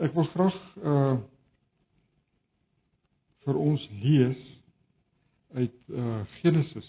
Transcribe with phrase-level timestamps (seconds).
[0.00, 1.18] Ek wil graag uh
[3.44, 4.40] vir ons lees
[5.56, 6.88] uit uh Genesis.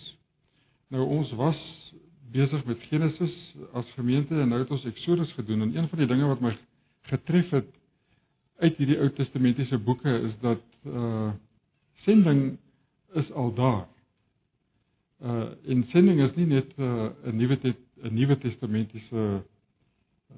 [0.91, 1.59] Nou ons was
[2.31, 3.35] besig met Genesis
[3.75, 6.53] as gemeente en nou het ons Exodus gedoen en een van die dinge wat my
[7.11, 7.67] getref het
[8.63, 11.31] uit hierdie Ou Testamentiese boeke is dat uh
[12.05, 12.57] sending
[13.19, 13.87] is al daar.
[15.19, 19.43] Uh en sending is nie net 'n uh, nuwe 'n nuwe testamentiese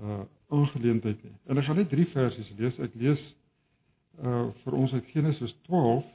[0.01, 0.23] uh
[0.53, 1.33] aangeleentheid nie.
[1.49, 2.79] En ek gaan net drie versies lees.
[2.79, 3.23] Ek lees
[4.21, 6.05] uh vir ons uit Genesis 12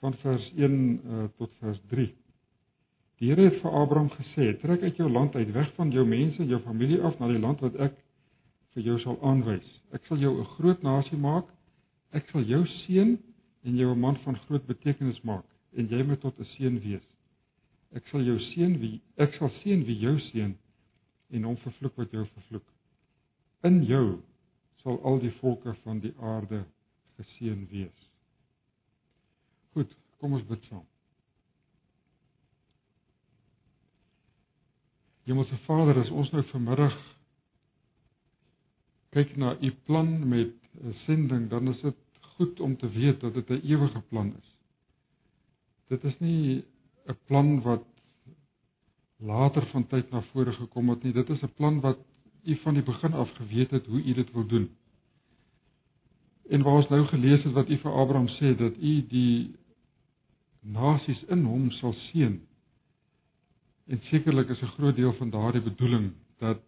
[0.00, 2.08] van vers 1 uh, tot vers 3.
[3.18, 6.42] Die Here het vir Abraham gesê: "Trek uit jou land uit, weg van jou mense
[6.42, 7.98] en jou familie af na die land wat ek
[8.74, 9.68] vir jou sal aanwys.
[9.96, 11.46] Ek sal jou 'n groot nasie maak.
[12.12, 13.18] Ek sal jou seën
[13.64, 15.44] en jou 'n man van groot betekenis maak
[15.76, 17.06] en jy moet tot 'n seën wees.
[17.92, 20.54] Ek sal jou seën wie ek sal seën wie jou seën
[21.30, 22.77] en hom vervloek wat jou vervloek.
[23.66, 24.20] In jou
[24.82, 26.64] sal al die volke van die aarde
[27.18, 28.10] geseën wees.
[29.74, 30.86] Goed, kom ons bid saam.
[35.28, 36.94] Hemelse Vader, as ons nou vanmiddag
[39.12, 41.96] kyk na u plan met 'n sending, dan is dit
[42.36, 44.56] goed om te weet dat dit 'n ewige plan is.
[45.88, 46.64] Dit is nie
[47.06, 47.84] 'n plan wat
[49.16, 51.12] later van tyd na vore gekom het nie.
[51.12, 51.98] Dit is 'n plan wat
[52.48, 54.68] u van die begin af geweet het hoe u dit wil doen.
[56.48, 59.56] En waar ons nou gelees het wat u vir Abraham sê dat u die
[60.60, 62.40] nasies in hom sal seën.
[63.86, 66.60] En sekerlik is 'n groot deel van daardie bedoeling dat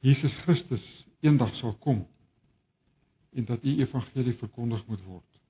[0.00, 2.06] Jesus Christus eendag sal kom
[3.32, 5.40] en dat u evangelie verkondig moet word.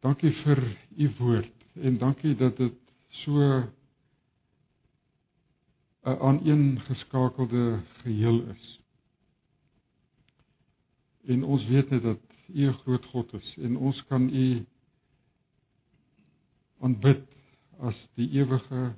[0.00, 0.62] Dankie vir
[0.96, 2.74] u woord en dankie dat dit
[3.08, 3.62] so
[6.08, 8.80] 'n aaneengeskakelde geheel is.
[11.24, 14.66] En ons weet net dat U 'n groot God is en ons kan U
[16.80, 17.26] aanbid
[17.78, 18.96] as die ewige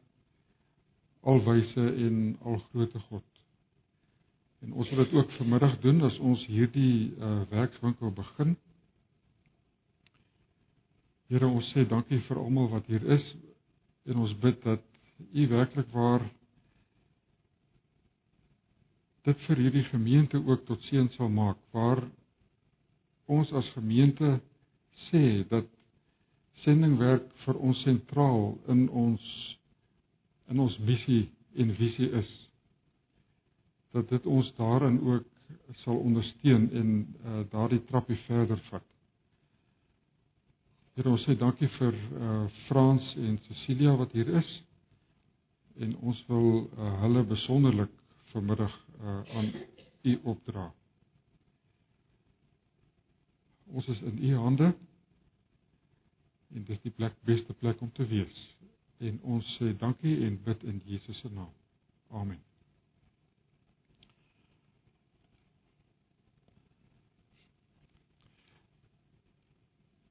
[1.20, 3.24] alwyse en algrootte God.
[4.60, 8.56] En ons wil dit ook vanmiddag doen as ons hierdie uh, werkswinkel begin.
[11.26, 13.34] Here, ons sê dankie vir almal wat hier is
[14.04, 14.84] en ons bid dat
[15.32, 16.24] U werklik waar
[19.28, 22.02] dit vir hierdie gemeente ook tot seën sal maak waar
[23.30, 24.38] ons as gemeente
[25.08, 25.66] sê dat
[26.64, 29.26] sendingwerk vir ons sentraal in ons
[30.50, 31.28] in ons missie
[31.62, 32.30] en visie is
[33.94, 35.26] dat dit ons daarin ook
[35.82, 36.90] sal ondersteun en
[37.24, 38.84] uh, daardie trappie verder vat.
[40.94, 44.50] Here ons sê dankie vir uh, Frans en Cecilia wat hier is
[45.80, 47.92] en ons wil uh, hulle besonderlik
[48.34, 49.52] vanmiddag uh, aan
[50.02, 50.70] u opdra.
[53.70, 54.74] Ons is in u hande.
[56.54, 58.46] En dis die plek beste plek om te wees.
[58.98, 61.52] En ons sê dankie en bid in Jesus se naam.
[62.10, 62.40] Amen.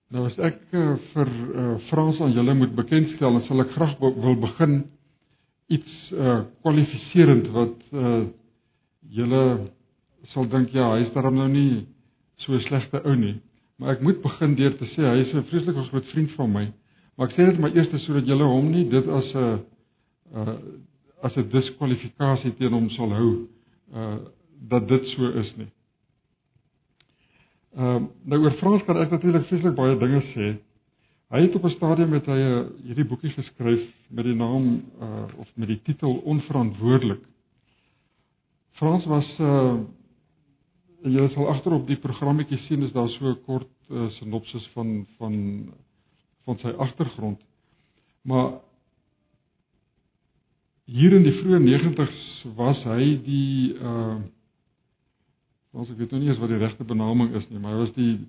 [0.09, 3.99] Nou as ek uh, vir uh, Frans aan julle moet bekendstel, dan sal ek graag
[4.01, 4.79] wil begin
[5.69, 8.23] iets uh kwalifiserend wat uh
[9.09, 9.71] julle
[10.33, 11.87] sal dink ja, hy's daarom nou nie
[12.43, 13.39] so 'n slegte ou nie.
[13.79, 16.65] Maar ek moet begin deur te sê hy is 'n vreeslike groot vriend van my.
[17.15, 19.59] Maar ek sê dit maar eers sodat julle hom nie dit as 'n
[20.35, 20.57] uh
[21.21, 23.47] as 'n diskwalifikasie teen hom sal hou
[23.93, 24.17] uh
[24.69, 25.71] dat dit so is nie.
[27.77, 30.57] Ehm uh, nou oor Frans kan ek natuurlik vreeslik baie dinge sê.
[31.29, 35.27] Hy het op 'n stadium met hy uh, hierdie boekie geskryf met die naam uh
[35.37, 37.21] of met die titel Onverantwoordelik.
[38.77, 39.79] Frans was uh
[41.07, 45.71] jy sal agterop die programmetjie sien is daar so 'n kort uh, sinopsis van van
[46.43, 47.39] van sy agtergrond.
[48.21, 48.59] Maar
[50.85, 54.19] hier in die vroeë 90's was hy die uh
[55.71, 58.19] ons weet nou nie eens wat die regte benaming is nie, maar hy was die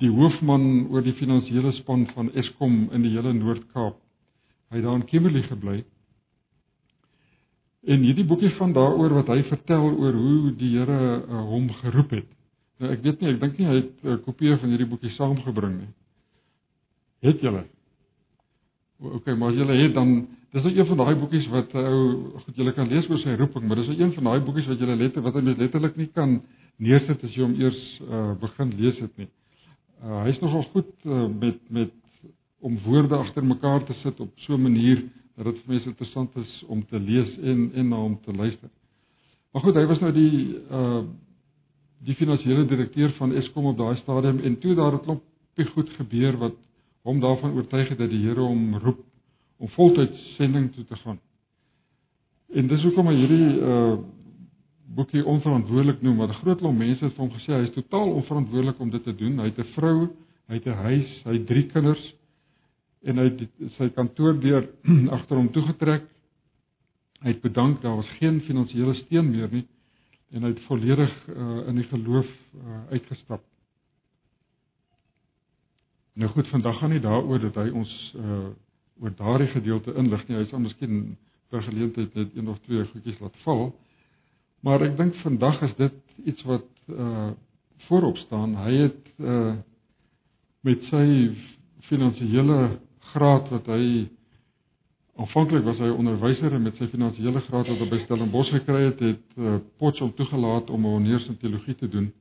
[0.00, 3.96] die hoofman oor die finansiële span van Eskom in die hele Noord-Kaap.
[4.70, 5.82] Hy het daar in Kimberley gebly.
[7.82, 12.12] En hierdie boekie van daaroor wat hy vertel oor hoe die Here uh, hom geroep
[12.14, 12.28] het.
[12.78, 15.74] Nou ek weet nie, ek dink nie hy het 'n kopie van hierdie boekie saamgebring
[15.80, 15.90] nie.
[17.26, 17.64] Het julle?
[19.02, 21.98] O, okay, maar as julle het dan dis nou een van daai boekies wat ou
[22.06, 24.68] uh, goed julle kan lees oor sy roeping, maar dis nou een van daai boekies
[24.70, 26.40] wat julle letter wat hy letterlik nie kan
[26.78, 29.28] neersit as jy hom eers uh, begin lees het nie.
[30.02, 31.90] Uh, Hy's nogal goed uh, met met
[32.62, 35.02] om woorde agter mekaar te sit op so 'n manier
[35.42, 38.70] dat dit vir mense interessant is om te lees en en na hom te luister.
[39.52, 41.04] Maar goed, hy was nou die uh
[42.02, 46.36] die finansiële direkteur van Eskom op daai stadium en toe daar 'n klompie goed gebeur
[46.36, 46.56] wat
[47.02, 49.04] hom daarvan oortuig het dat die Here hom roep
[49.58, 51.20] om voltyds sending toe te gaan.
[52.52, 53.96] En dis hoekom hy hierdie uh
[54.92, 58.12] boekie onverantwoordelik noem, want 'n groot klomp mense het vir hom gesê hy is totaal
[58.12, 59.38] onverantwoordelik om dit te doen.
[59.38, 60.08] Hy het 'n vrou,
[60.48, 62.14] hy het 'n huis, hy het drie kinders
[63.02, 64.66] en hy het sy kantoor deur
[65.16, 66.08] agter hom toegetrek.
[67.22, 69.66] Hy het bedank daar was geen finansiële steun meer nie
[70.32, 73.42] en hy het volledig uh, in die geloof uh, uitgestap.
[76.16, 78.48] Nou goed, vandag gaan nie daaroor dat hy ons uh,
[79.00, 80.38] oor daardie gedeelte inlig nie.
[80.40, 81.02] Hy sal miskien
[81.52, 83.66] vir geleentheid net een of twee goedjies laat val.
[84.64, 87.32] Maar ek dink vandag is dit iets wat uh
[87.88, 88.52] voorop staan.
[88.62, 89.54] Hy het uh
[90.62, 91.06] met sy
[91.88, 92.58] finansiële
[93.12, 94.08] graad wat hy
[95.20, 99.00] aanvanklik was hy onderwyser en met sy finansiële graad wat hy by Stellenbosch gekry het,
[99.04, 102.12] het uh, Potchefstroom toegelaat om 'n honeurs in teologie te doen.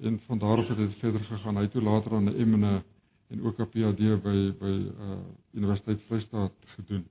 [0.00, 1.56] En van daar af het hy verder gegaan.
[1.56, 2.82] Hy het toe later aan 'n M en 'n
[3.30, 4.74] en ook 'n PhD by by
[5.06, 5.18] uh
[5.52, 7.04] Universiteit Vryheid gedoen.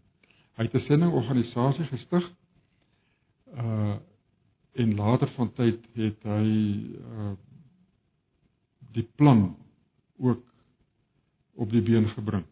[0.57, 2.31] Hy het 'n sendingorganisasie gestig.
[3.55, 3.95] Uh
[4.73, 6.47] en later van tyd het hy
[6.97, 7.33] uh
[8.91, 9.55] die plan
[10.17, 10.43] ook
[11.55, 12.45] op die been gebring.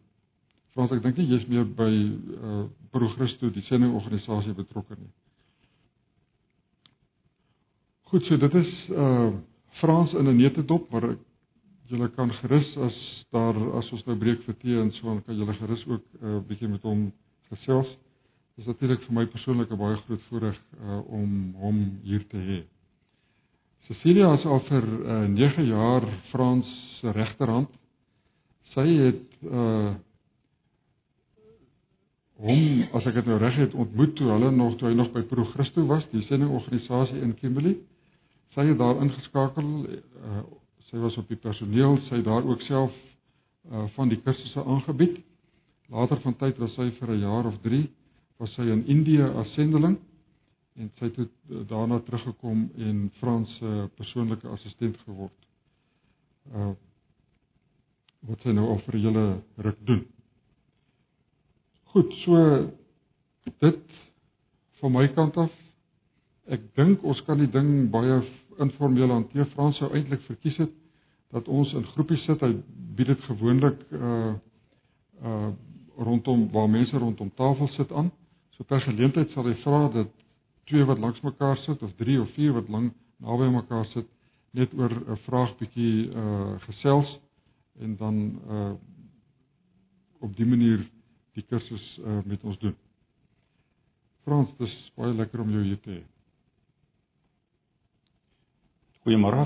[0.77, 5.09] Frans, ek dink nie jy's meer by uh Pro Christo die sendingorganisasie betrokke nie.
[8.11, 9.31] Goed, so dit is uh
[9.79, 11.17] Frans in 'n netedop, maar
[11.89, 15.35] julle kan gerus as daar as ons nou breek vir tee en so dan kan
[15.41, 17.11] julle gerus ook 'n uh, bietjie met hom
[17.49, 17.89] gesels.
[18.55, 22.37] Dit is natuurlik vir my persoonlik 'n baie groot voorreg uh, om hom hier te
[22.37, 22.63] hê.
[23.87, 26.67] Cecilia is al vir uh, 9 jaar Frans
[27.01, 27.69] regterhand.
[28.73, 29.95] Sy het uh
[32.37, 35.23] hom as ek dit nou reg het ontmoet toe hulle nog toe hy nog by
[35.29, 37.77] Pro Christo was, die sendingorganisasie in Kimberley.
[38.53, 39.71] Sy het daar ingeskakel.
[39.87, 40.43] Uh,
[40.89, 42.93] sy was op die personeel, sy daar ook self
[43.67, 45.17] uh van die kursusse aangebied.
[45.91, 47.87] Later van tyd was sy vir 'n jaar of 3
[48.37, 49.97] was sy in Indië as sendeling
[50.77, 55.47] en sy het eh, daarna teruggekom en Frans se uh, persoonlike assistent geword.
[56.53, 56.73] Uh
[58.27, 59.25] wat sy nou al vir julle
[59.63, 59.99] ruk doen.
[61.97, 62.69] Goed, so
[63.57, 63.77] dit
[64.79, 65.53] van my kant af.
[66.53, 68.19] Ek dink ons kan die ding baie
[68.61, 69.47] informeel hanteer.
[69.55, 70.75] Frans sou eintlik verkies het
[71.33, 72.43] dat ons in groepies sit.
[72.45, 72.51] Hy
[72.99, 74.35] bied dit gewoonlik uh
[75.25, 75.47] uh
[75.97, 78.11] rondom waar mense rondom tafel sit aan.
[78.53, 80.11] So per geleentheid sal hy vra dat
[80.69, 82.93] twee wat langs mekaar sit of drie of vier wat lank
[83.25, 84.05] naby mekaar sit
[84.53, 87.17] net oor 'n vraag bietjie uh gesels
[87.81, 88.75] en dan uh
[90.21, 90.85] op die manier
[91.37, 92.75] die kursus uh met ons doen.
[94.25, 96.03] Frans, dis baie lekker om jou hier te hê.
[99.05, 99.45] Goeiemôre.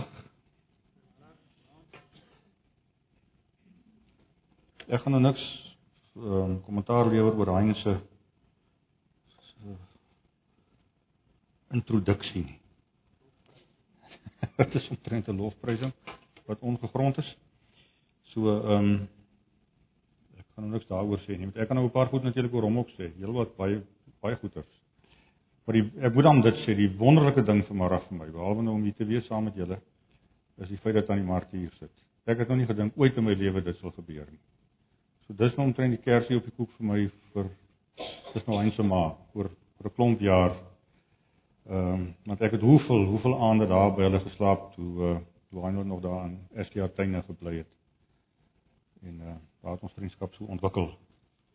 [4.91, 5.43] Ek gaan nou niks
[6.15, 7.93] ehm um, kommentaar lewer oor Hein se
[11.71, 12.57] introduksie nie.
[14.57, 15.93] Dit is 'n lofprysing
[16.45, 17.37] wat ongegrond is.
[18.33, 19.07] So ehm um,
[20.55, 21.49] kan nou niks daaroor sê nie.
[21.55, 23.11] Ek kan nou 'n paar goed natuurlik oor hom ook sê.
[23.17, 23.81] Heel wat baie
[24.21, 24.81] baie goeters.
[25.65, 28.73] Maar die ek moet dan dit sê, die wonderlike ding vanmôre vir my, behalwe nou
[28.75, 29.79] om hier te wees saam met julle,
[30.57, 31.91] is die feit dat aan die mark hier sit.
[32.25, 34.39] Ek het nog nie gedink ooit in my lewe dit sal gebeur nie.
[35.27, 37.49] So dis nou omtrent die kersie op die koek vir my vir
[38.33, 40.55] dis nou eintlik maar oor vir 'n klomp jaar
[41.69, 45.17] Ehm um, want ek het hoeveel hoeveel aande daar by hulle geslaap toe uh
[45.51, 47.67] toe hy nog daar in STA tuine gebly het.
[49.01, 49.37] En uh
[49.71, 50.87] het ons vriendskap so ontwikkel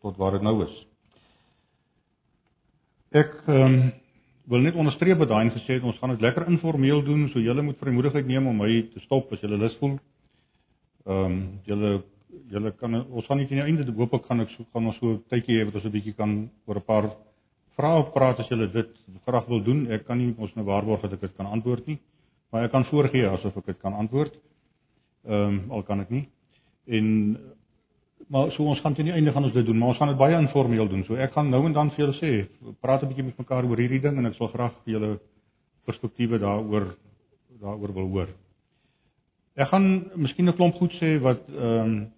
[0.01, 0.75] tot waar dit nou is.
[3.11, 3.79] Ek ehm um,
[4.47, 7.65] wil net onderstreep wat daai gesê het, ons gaan dit lekker informeel doen, so julle
[7.67, 9.97] moet vrymoedigheid neem om my te stop as julle lus voel.
[11.07, 11.91] Ehm um, julle
[12.51, 14.99] julle kan ons gaan nie teen die einde hoop ek gaan ek so gaan ons
[14.99, 17.11] so 'n tydjie hê wat ons 'n bietjie kan oor 'n paar
[17.77, 18.91] vra of praat as julle dit
[19.25, 19.91] graag wil doen.
[19.91, 21.99] Ek kan nie ons nou waarborg dat ek dit kan antwoord nie,
[22.51, 24.33] maar ek kan voorgee asof ek dit kan antwoord.
[25.25, 26.27] Ehm um, al kan ek nie.
[26.87, 27.37] En
[28.27, 30.19] maar so ons gaan teen die einde gaan ons dit doen, maar ons gaan dit
[30.19, 31.03] baie informeel doen.
[31.07, 32.31] So ek gaan nou en dan vir julle sê,
[32.83, 35.19] praat 'n bietjie met mekaar oor hierdie ding en ek sal graag julle
[35.85, 36.95] perspektiewe daaroor
[37.61, 38.29] daaroor wil hoor.
[39.55, 42.11] Ek gaan miskien 'n klomp goed sê wat ehm um,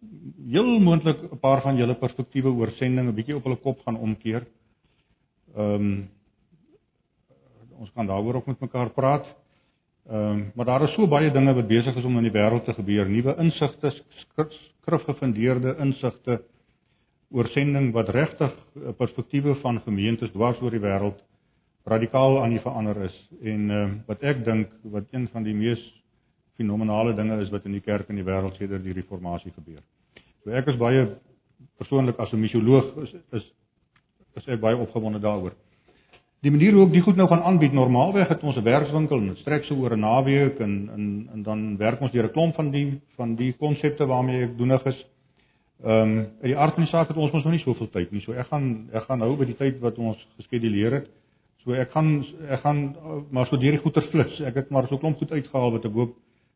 [0.51, 3.97] heel moontlik 'n paar van julle perspektiewe oor sending 'n bietjie op hulle kop gaan
[3.97, 4.47] omkeer.
[5.55, 6.09] Ehm um,
[7.79, 9.25] ons kan daaroor ook met mekaar praat.
[10.09, 12.63] Ehm um, maar daar is so baie dinge wat besig is om in die wêreld
[12.65, 13.05] te gebeur.
[13.09, 13.91] Nuwe insigte,
[14.81, 16.39] skrifgefundeerde insigte
[17.29, 18.55] oor sending wat regtig
[18.97, 21.19] perspektiewe van gemeentes dwars oor die wêreld
[21.85, 25.53] radikaal aan die verander is en ehm uh, wat ek dink wat een van die
[25.53, 25.85] mees
[26.57, 29.83] fenominale dinge is wat in die kerk in die wêreld sedert die reformatie gebeur.
[30.43, 31.05] So ek is baie
[31.77, 33.45] persoonlik as 'n misioloog is is
[34.41, 35.53] is ek baie opgewonde daaroor.
[36.39, 39.27] Die manier hoe ek die goed nou gaan aanbied, normaalweg het ons 'n werkswinkel en
[39.27, 42.55] dit strek so oor 'n naweek en en en dan werk ons deur 'n klomp
[42.55, 45.05] van die van die konsepte waarmee ek doenig is.
[45.83, 48.11] Ehm um, in die aard van die saak het ons mos nog nie soveel tyd
[48.11, 48.21] nie.
[48.21, 51.09] So ek gaan ek gaan hou by die tyd wat ons geskeduleer het.
[51.63, 52.95] So ek gaan ek gaan
[53.31, 54.39] maar so deur die goeie flits.
[54.39, 56.15] Ek het maar so klomp goed uitgehaal wat ek hoop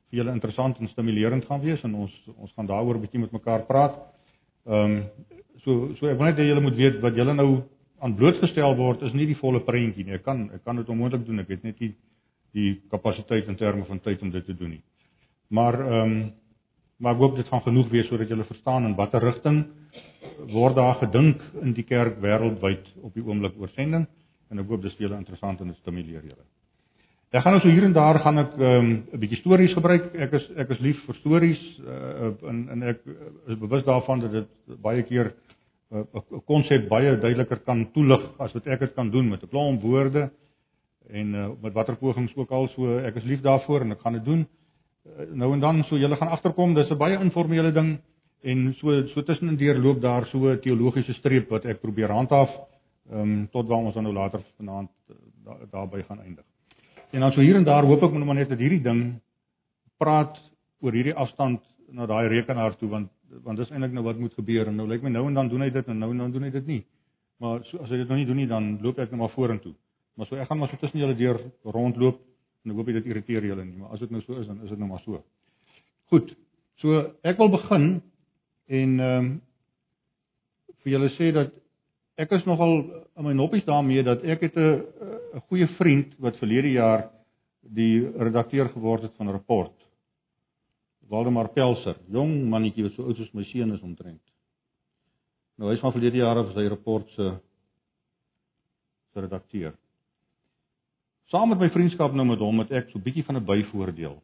[0.09, 3.31] vir julle interessant en stimulerend gaan wees en ons ons gaan daaroor 'n bietjie met
[3.31, 3.95] mekaar praat.
[4.65, 5.03] Ehm um,
[5.63, 7.63] so so ek wil net hê julle moet weet wat julle nou
[8.03, 10.17] aan blootgestel word is nie die volle prentjie nie.
[10.17, 11.39] Ek kan ek kan dit onmoontlik doen.
[11.43, 11.93] Ek het net nie
[12.53, 14.83] die kapasiteit in terme van tyd om dit te doen nie.
[15.49, 16.31] Maar ehm um,
[17.03, 19.63] maar ek hoop dit gaan genoeg wees sodat julle verstaan in watter rigting
[20.53, 24.05] word daar gedink in die kerk wêreldwyd op die oomblik oor sending
[24.51, 26.45] en ek hoop dis vir julle interessant en dit stimuleer julle.
[27.33, 30.13] Ek gaan nou so hier en daar gaan ek 'n um, bietjie stories gebruik.
[30.15, 32.99] Ek is ek is lief vir stories uh, en en ek
[33.47, 35.33] is bewus daarvan dat dit baie keer
[35.93, 39.47] 'n uh, konsep baie duideliker kan toelig as wat ek dit kan doen met 'n
[39.47, 40.31] klomp woorde
[41.09, 44.13] en uh, met watter pogings ook al so ek is lief daarvoor en ek gaan
[44.13, 44.47] dit doen.
[45.05, 47.99] Uh, nou en dan so julle gaan agterkom, dis 'n baie informele ding
[48.41, 52.49] en so so tussenin deur loop daar so 'n teologiese streep wat ek probeer handhaaf
[53.11, 56.45] um, tot waar ons dan nou later vanaand uh, daarby gaan eindig.
[57.11, 59.21] En dan so hier en daar hoop ek moet maar net dat hierdie ding
[59.97, 60.39] praat
[60.81, 63.09] oor hierdie afstand na daai rekenaar toe want
[63.43, 65.61] want dis eintlik nou wat moet gebeur en nou lyk my nou en dan doen
[65.61, 66.83] hy dit en nou en dan doen hy dit nie.
[67.39, 69.73] Maar so, as hy dit nou nie doen nie dan loop ek net maar vorentoe.
[70.15, 72.19] Maar so ek gaan maar so tussen julle deur rondloop
[72.63, 74.69] en ek hoop dit irriteer julle nie, maar as dit nou so is dan is
[74.69, 75.23] dit nou maar so.
[76.13, 76.35] Goed.
[76.81, 77.89] So ek wil begin
[78.67, 79.33] en ehm um,
[80.83, 81.53] vir julle sê dat
[82.19, 82.73] ek is nogal
[83.17, 84.83] in my noppies daarmee dat ek het 'n
[85.33, 87.09] 'n goeie vriend wat verlede jaar
[87.61, 89.82] die redakteur geword het van 'n rapport.
[91.09, 94.21] Waldemar Pelser, jong mannetjie wat so oud soos my seun is omtrent.
[95.59, 97.29] Nou hy's van verlede jaar af sy rapport se
[99.13, 99.73] se redakteur.
[101.29, 104.21] Saam met my vriendskap nou met hom het ek so 'n bietjie van 'n byvoordeel.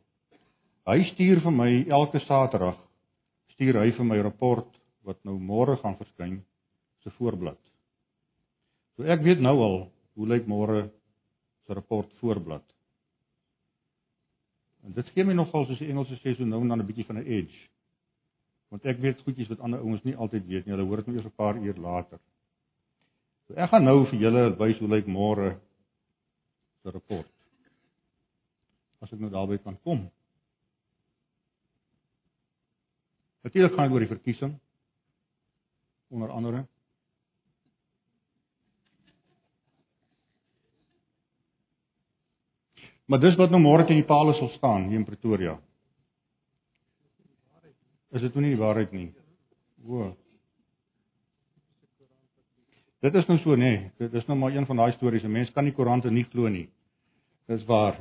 [0.87, 2.77] Hy stuur vir my elke Saterdag
[3.53, 4.67] stuur hy vir my rapport
[5.03, 6.43] wat nou môre gaan verskyn
[7.03, 7.59] se voorblad.
[8.95, 10.89] So ek weet nou al hoe lyk môre
[11.65, 12.63] se rapport voorblad.
[14.83, 17.05] En dit gee my nogal soos die Engelse sê so nou en dan 'n bietjie
[17.05, 17.59] van 'n edge.
[18.69, 20.75] Want ek weet goedjies wat ander ouens nie altyd weet nie.
[20.75, 22.19] Hulle hoor dit nou eers 'n paar uur later.
[23.47, 25.59] So ek gaan nou vir julle wys hoe lyk môre
[26.83, 27.31] se rapport.
[29.01, 30.11] As ek nou daarby kan kom.
[33.41, 34.59] Natuurlik gaan dit oor die verkiesing
[36.09, 36.67] onder andere
[43.09, 45.55] Maar dis wat nou môre teen die paal sal staan hier in Pretoria.
[48.13, 49.07] Is dit nou nie die waarheid nie?
[49.85, 50.11] O.
[53.01, 53.71] Dit is nou so nê.
[53.71, 53.89] Nee.
[54.03, 55.23] Dit is nou maar een van daai stories.
[55.23, 56.67] 'n Mens kan nie koerante nie glo nie.
[57.47, 57.97] Dis waar.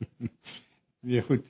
[1.06, 1.46] nee, goed.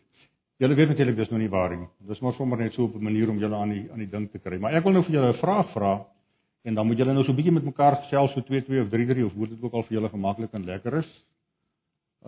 [0.61, 1.89] Julle weet natuurlik dis nou nie waar nie.
[2.09, 4.31] Dis maar sommer net so op 'n manier om julle aan die aan die ding
[4.31, 4.59] te kry.
[4.59, 6.07] Maar ek wil nou vir julle 'n vraag vra
[6.65, 8.89] en dan moet julle nou so 'n bietjie met mekaar gesels so 2 2 of
[8.91, 11.25] 3 3 of hoe dit ook al vir julle gemaklik en lekker is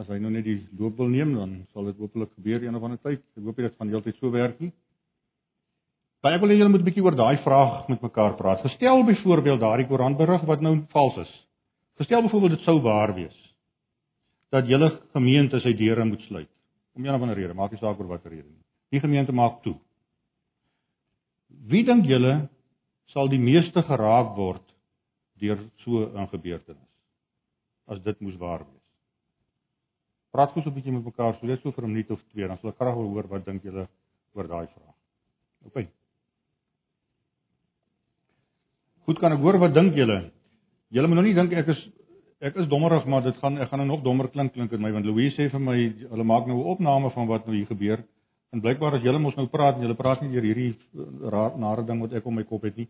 [0.01, 2.83] as hy nou net die loop wil neem dan sal dit hopelik gebeur een of
[2.87, 3.21] ander tyd.
[3.37, 4.73] Ek hoop dit gaan heeltyd so werk nie.
[6.23, 8.63] Maar ek wil hê julle moet 'n bietjie oor daai vraag met mekaar praat.
[8.63, 11.33] Gestel byvoorbeeld daardie koerantberig wat nou vals is.
[11.99, 13.39] Gestel byvoorbeeld dit sou waar wees
[14.53, 16.49] dat julle gemeente sy deure moet sluit
[16.95, 18.65] om een of ander rede, maak nie saak oor watter rede nie.
[18.91, 19.79] Die gemeente maak toe.
[21.49, 22.49] Wie dink julle
[23.13, 24.65] sal die meeste geraak word
[25.41, 26.93] deur so 'n gebeurtenis
[27.89, 28.82] as dit moes waar wees?
[30.33, 32.47] Praat gou so 'n bietjie met mekaar, so net so vir 'n minuut of twee,
[32.49, 33.89] dan sal ek graag wil hoor wat dink julle
[34.35, 34.95] oor daai vraag.
[35.67, 35.89] OK.
[39.05, 40.31] Goed kan ek hoor wat dink julle?
[40.91, 41.89] Julle moet nou nie dink ek is
[42.41, 44.93] ek is dommerig, maar dit gaan ek gaan nou nog dommer klink klink in my
[44.93, 45.77] want Louise sê vir my
[46.11, 48.05] hulle maak nou 'n opname van wat nou hier gebeur.
[48.53, 50.77] En blykbaar as julle mos nou praat en julle praat nie oor hierdie
[51.57, 52.89] nare ding wat ek om my kop het nie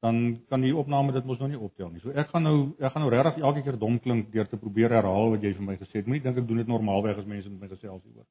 [0.00, 2.00] dan kan die opname dit mos nou nie optel nie.
[2.00, 4.94] So ek gaan nou ek gaan nou regtig elke keer dom klink deur te probeer
[4.96, 6.06] herhaal wat jy vir my gesê het.
[6.08, 8.26] Moenie dink ek doen dit normaalweg as mense met my gesels hieroor.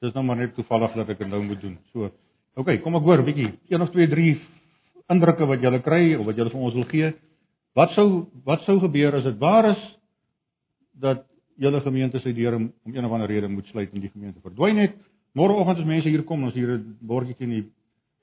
[0.00, 1.76] Dis nou maar net toevallig dat ek dit nou moet doen.
[1.92, 2.08] So,
[2.56, 3.52] okay, kom ek hoor 'n bietjie.
[3.68, 4.40] 1 of 2 3
[5.12, 7.12] indrukke wat jy kry of wat jy vir ons wil gee.
[7.74, 9.82] Wat sou wat sou gebeur as dit waar is
[10.94, 14.40] dat julle gemeente sy deure om een of ander rede moet sluit en die gemeente
[14.40, 14.96] verdwyn net?
[15.34, 17.66] Môreoggend as mense hier kom, ons hier 'n bordjie teen die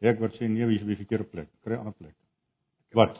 [0.01, 1.47] hek wat sê nee, wie is op die verkeerde plek.
[1.63, 2.15] Kry 'n ander plek.
[2.95, 3.17] Wat?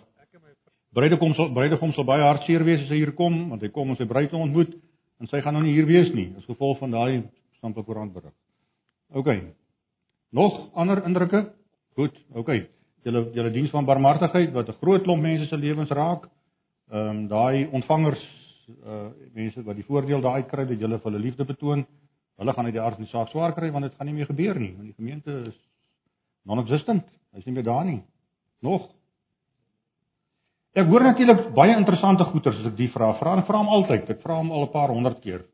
[0.96, 3.98] Bruidegom sal bruidegom sal baie hartseer wees as hy hier kom, want hy kom om
[4.00, 4.74] sy bruid te ontmoet
[5.22, 7.24] en sy gaan nou nie hier wees nie as gevolg van daai
[7.58, 8.34] Stampe Koran berig.
[9.18, 9.30] OK.
[10.32, 11.44] Nog ander indrukke?
[11.98, 12.52] Goed, OK.
[13.06, 16.30] Julle julle diens van barmhartigheid wat 'n groot klomp mense se lewens raak.
[16.92, 18.24] Ehm um, daai ontvangers
[18.86, 21.86] uh mense wat die voordeel daai kry dat julle vir hulle liefde betoon,
[22.38, 24.26] hulle gaan uit die aard van die saak swaar kry want dit gaan nie meer
[24.26, 25.58] gebeur nie, want die gemeente is
[26.44, 27.06] non-existent.
[27.34, 28.02] Hy's nie meer daar nie.
[28.62, 28.90] Nog
[30.76, 33.14] Ek hoor natuurlik baie interessante goeters as ek die vra.
[33.20, 34.10] Vra en vra hom altyd.
[34.10, 35.46] Ek vra hom al 'n paar honderd keer.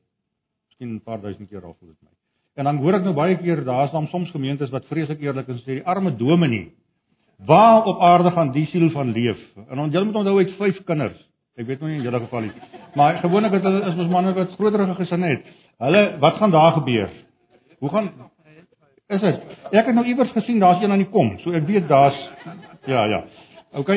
[0.69, 2.09] Miskien 'n paar duisend keer al voel dit my.
[2.55, 5.55] En dan hoor ek nou baie keer daar's dan soms gemeentes wat vreeslik eerlik is
[5.55, 6.71] en sê die arme dominee,
[7.45, 9.39] waar op aarde gaan die siel van leef?
[9.69, 11.17] En dan julle moet onthou hy het 5 kinders.
[11.57, 12.51] Ek weet nou nie in julle geval nie.
[12.95, 15.45] Maar gewoonlik is is mos manne wat groterige gesinne het.
[15.79, 17.09] Hulle wat gaan daar gebeur?
[17.79, 18.11] Hoe gaan
[19.07, 19.41] Is dit?
[19.71, 21.35] Ek het nou iewers gesien daar's een aan die kom.
[21.43, 22.17] So ek weet daar's
[22.85, 23.23] ja, ja.
[23.77, 23.91] OK.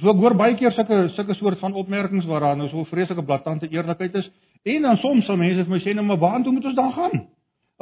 [0.00, 3.24] So ek hoor baie keer sulke sulke soort van opmerkings waar daar nou so vreeslike
[3.28, 4.30] blaatante eerlikheid is
[4.64, 7.26] en dan soms sal mense vir my sê nou maar waartoe moet ons dan gaan?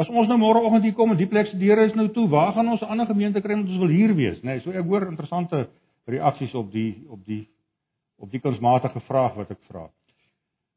[0.00, 2.52] As ons nou môreoggend hier kom en die plek se deure is nou toe, waar
[2.57, 4.57] gaan ons 'n ander gemeente kry want ons wil hier wees, nê?
[4.57, 5.69] Nee, so ek hoor interessante
[6.07, 7.47] reaksies op die op die
[8.19, 9.88] op die kunsmatige vraag wat ek vra.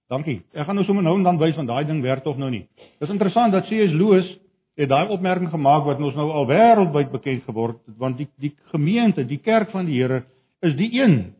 [0.09, 0.41] Dankie.
[0.53, 2.67] Ek gaan nou sommer nou en dan wys van daai ding werk tog nou nie.
[2.99, 3.91] Dis interessant dat C.S.
[3.91, 4.37] Lewis
[4.75, 8.53] het daai opmerking gemaak wat ons nou al wêreldwyd bekend geword het want die die
[8.71, 10.23] gemeente, die kerk van die Here
[10.63, 11.33] is die een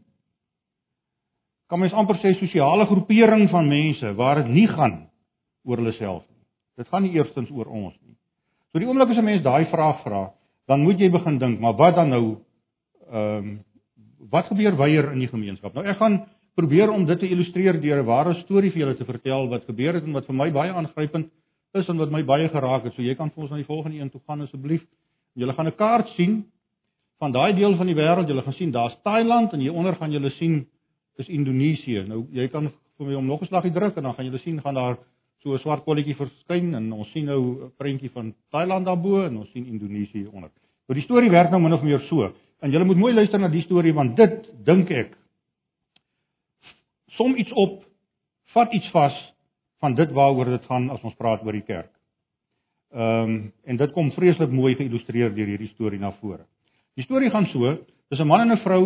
[1.71, 5.07] kan mens amper sê sosiale groepering van mense waar dit nie gaan
[5.65, 6.43] oor hulle self nie.
[6.77, 8.17] Dit gaan nie eerstens oor ons nie.
[8.71, 10.33] So die oomblik as 'n mens daai vraag vra,
[10.67, 12.37] dan moet jy begin dink, maar wat dan nou
[13.11, 13.59] ehm um,
[14.31, 15.73] wat gebeur weier in die gemeenskap?
[15.73, 16.25] Nou ek gaan
[16.55, 19.93] probeer om dit te illustreer deur 'n ware storie vir julle te vertel wat gebeur
[19.93, 21.29] het en wat vir my baie aangrypend
[21.73, 22.93] is en wat my baie geraak het.
[22.93, 24.83] So jy kan vir ons na die volgende een toe gaan asseblief.
[25.35, 26.45] Julle gaan 'n kaart sien
[27.19, 30.29] van daai deel van die wêreld, jy gaan sien daar's Thailand en hieronder gaan jy
[30.37, 30.67] sien
[31.17, 32.05] is Indonesië.
[32.07, 34.61] Nou jy kan vir my om nog 'n slaggie druk en dan gaan jy sien
[34.61, 34.97] gaan daar
[35.43, 39.37] so 'n swart kolletjie verskyn en ons sien nou 'n prentjie van Thailand daarbo en
[39.37, 40.51] ons sien Indonesië onder.
[40.87, 42.33] Nou die storie werk nou min of meer so.
[42.61, 45.17] En jy moet mooi luister na die storie want dit dink ek
[47.17, 47.83] som iets op,
[48.53, 49.33] vat iets vas
[49.79, 51.91] van dit waaroor dit gaan as ons praat oor die kerk.
[52.93, 56.45] Ehm um, en dit kom vreeslik mooi geïllustreer deur hierdie storie na vore.
[56.93, 57.77] Die storie gaan so,
[58.09, 58.83] dis 'n man en 'n vrou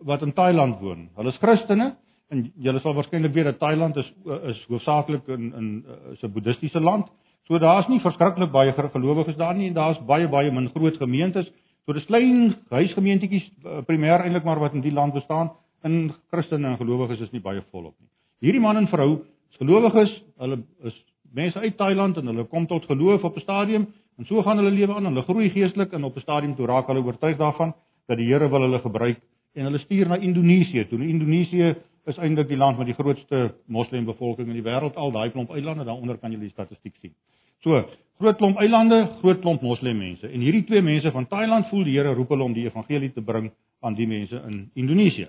[0.00, 1.10] wat in Thailand woon.
[1.16, 1.96] Hulle is Christene
[2.30, 6.80] en julle sal waarskynlik weet dat Thailand is is hoofsaaklik in in is 'n boeddhistiese
[6.80, 7.06] land.
[7.46, 11.50] So daar's nie verskriklik baie gelowiges daar nie en daar's baie baie min groot gemeentes.
[11.84, 15.50] So dis klein huisgemeentetjies eh, primêr eintlik maar wat in die land bestaan.
[15.82, 18.08] In Christene en gelowiges is nie baie volop nie.
[18.40, 19.20] Hierdie man en vrou
[19.50, 23.86] is gelowiges, hulle is mense uit Thailand en hulle kom tot geloof op 'n stadium
[24.20, 26.86] En so gaan hulle lewe aan, hulle groei geestelik en op 'n stadium toe raak
[26.86, 27.72] hulle oortuig daarvan
[28.06, 29.20] dat die Here wil hulle gebruik
[29.54, 30.88] en hulle stuur na Indonesië.
[30.88, 35.30] Toe Indonesië is eintlik die land met die grootste moslembevolking in die wêreld, al daai
[35.30, 37.14] klomp eilande, daaronder kan jy die statistiek sien.
[37.62, 37.84] So,
[38.18, 40.28] groot klomp eilande, groot klomp moslemmense.
[40.28, 43.22] En hierdie twee mense van Thailand voel die Here roep hulle om die evangelie te
[43.22, 45.28] bring aan die mense in Indonesië.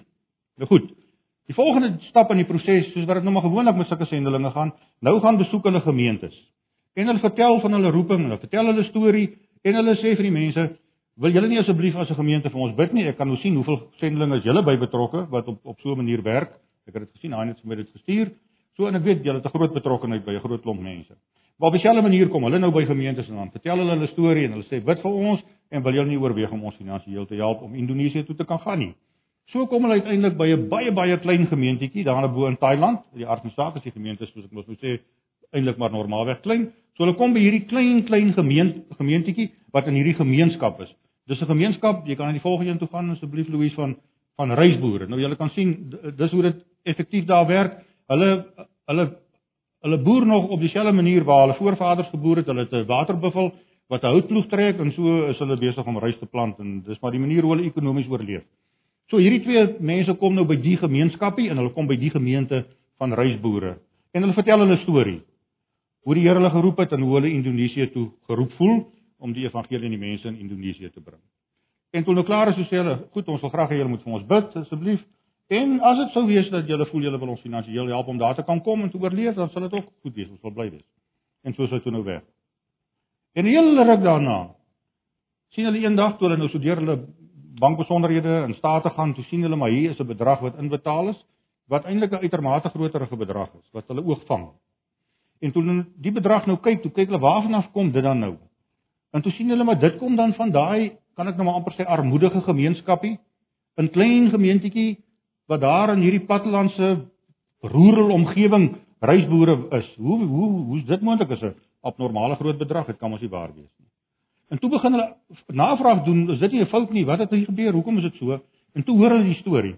[0.57, 0.91] Nou goed.
[1.47, 4.51] Die volgende stap in die proses, soos wat dit nou maar gewoonlik met sulke sendelinge
[4.51, 6.35] gaan, nou gaan besoek hulle gemeentes.
[6.93, 9.27] En hulle vertel van hulle roeping, hulle vertel hulle storie
[9.63, 10.63] en hulle sê vir die mense,
[11.15, 13.07] "Wil julle nie asseblief as 'n gemeente vir ons bid nie?
[13.07, 15.97] Ek kan nou sien hoeveel sendelinge is julle by betrokke wat op op so 'n
[15.97, 16.51] manier werk.
[16.87, 18.31] Ek het dit gesien, hy het vir my dit gestuur.
[18.75, 21.13] So en ek weet julle het 'n groot betrokkeheid by 'n groot klomp mense.
[21.57, 24.45] Maar op dieselfde manier kom hulle nou by gemeentes en dan vertel hulle hulle storie
[24.45, 27.35] en hulle sê, "Bid vir ons en wil julle nie oorweeg om ons finansiëel te
[27.35, 28.93] help om Indonesië toe te kan gaan nie?"
[29.45, 32.99] So kom hulle uiteindelik by 'n baie baie klein gemeentetjie daar bo in Thailand.
[33.13, 34.99] Die aard van saak is die gemeente soos ek mos nou sê
[35.51, 36.69] eintlik maar normaalweg klein.
[36.95, 40.91] So hulle kom by hierdie klein klein gemeente gemeentetjie wat in hierdie gemeenskap is.
[41.27, 43.95] Dis 'n gemeenskap, jy kan aan die volgende een toe gaan asseblief Louise van
[44.35, 45.07] van reisboere.
[45.07, 47.83] Nou julle kan sien dis hoe dit effektief daar werk.
[48.07, 48.45] Hulle
[48.87, 49.17] hulle
[49.81, 52.47] hulle boer nog op dieselfde manier waar hulle voorvaders geboer het.
[52.47, 53.53] Hulle het 'n waterbuffel
[53.87, 56.99] wat 'n houtploeg trek en so is hulle besig om rys te plant en dis
[57.01, 58.43] maar die manier hoe hulle ekonomies oorleef.
[59.09, 62.65] So hierdie twee mense kom nou by die gemeenskapie en hulle kom by die gemeente
[62.97, 63.77] van reisboere
[64.13, 65.21] en hulle vertel hulle storie
[66.03, 68.85] hoe die Here hulle geroep het en hoe hulle Indonesië toe geroep voel
[69.21, 71.21] om die evangelie aan die mense in Indonesië te bring.
[71.91, 74.03] En toe nou klaar is, so sê hulle, goed, ons wil graag hê julle moet
[74.03, 75.01] vir ons bid asseblief.
[75.51, 78.37] En as dit sou wees dat julle voel julle wil ons finansiëel help om daar
[78.37, 80.69] te kan kom en te oorleef, dan sal dit ook goed wees, ons sal bly
[80.71, 80.87] wees.
[81.43, 82.23] En so is dit toe nou weg.
[83.35, 84.37] En hele ruk daarna
[85.51, 86.97] sien hulle eendag toe hulle nou so deur hulle
[87.59, 91.19] bankbesonderhede in state gaan, toe sien hulle maar hier is 'n bedrag wat inbetaal is
[91.67, 94.49] wat eintlik 'n uitermate groterige bedrag is wat hulle oog vang.
[95.41, 98.19] En toe hulle die bedrag nou kyk, toe kyk hulle waarvan af kom dit dan
[98.19, 98.35] nou?
[99.11, 101.73] En toe sien hulle maar dit kom dan van daai, kan ek nou maar amper
[101.75, 103.17] sê armoedige gemeenskapie,
[103.77, 104.99] 'n klein gemeentetjie
[105.47, 107.05] wat daar in hierdie plattelandse
[107.61, 109.87] rural omgewing reisboere is.
[109.97, 112.85] Hoe hoe hoe is dit moontlik as 'n abnormale groot bedrag?
[112.85, 113.87] Dit kan mos nie waar wees nie.
[114.49, 115.15] En toe begin hulle
[115.47, 117.05] navraag doen, is dit nie 'n fout nie?
[117.05, 117.73] Wat het hier gebeur?
[117.73, 118.39] Hoekom is dit so?
[118.73, 119.75] En toe hoor hulle die storie.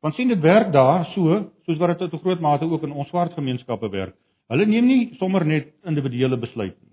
[0.00, 2.92] Want sien dit werk daar so, soos wat dit tot 'n groot mate ook in
[2.92, 4.14] ons swart gemeenskappe werk.
[4.52, 6.92] Hulle neem nie sommer net individuele besluit nie.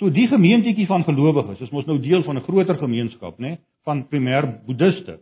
[0.00, 4.04] So die gemeentetjie van gelowiges is mos nou deel van 'n groter gemeenskap, nê, van
[4.08, 5.20] primêr boeddiste.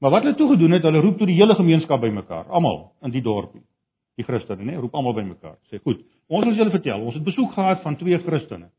[0.00, 3.10] Maar wat hulle toe gedoen het, hulle roep toe die hele gemeenskap bymekaar, almal in
[3.10, 3.62] die dorpie.
[4.16, 5.56] Die Christene, nê, roep almal bymekaar.
[5.70, 8.70] Sê, "Goed, ons wil julle vertel, ons het besoek gehad van twee Christene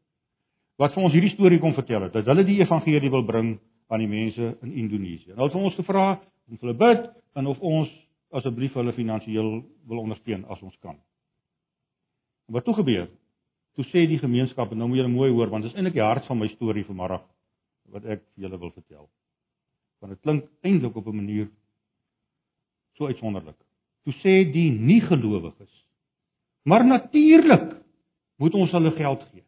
[0.82, 3.56] wat vir ons hierdie storie kom vertel het dat hulle die evangelie wil bring
[3.94, 5.36] aan die mense in Indonesië.
[5.36, 6.06] Hulle het vir ons gevra
[6.50, 7.92] om hulle bid en of ons
[8.36, 9.52] asseblief hulle finansiëel
[9.88, 10.98] wil ondersteun as ons kan.
[12.48, 13.08] En wat toe gebeur?
[13.76, 16.28] Toe sê die gemeenskap, nou moet julle mooi hoor want dit is eintlik die hart
[16.30, 17.20] van my storie vanmôre
[17.94, 19.08] wat ek vir julle wil vertel.
[20.02, 21.48] Want dit klink eintlik op 'n manier
[22.98, 23.58] so uitsonderlik.
[24.06, 25.74] Toe sê die nie gelowiges,
[26.64, 27.76] maar natuurlik
[28.38, 29.44] moet ons hulle geld gee.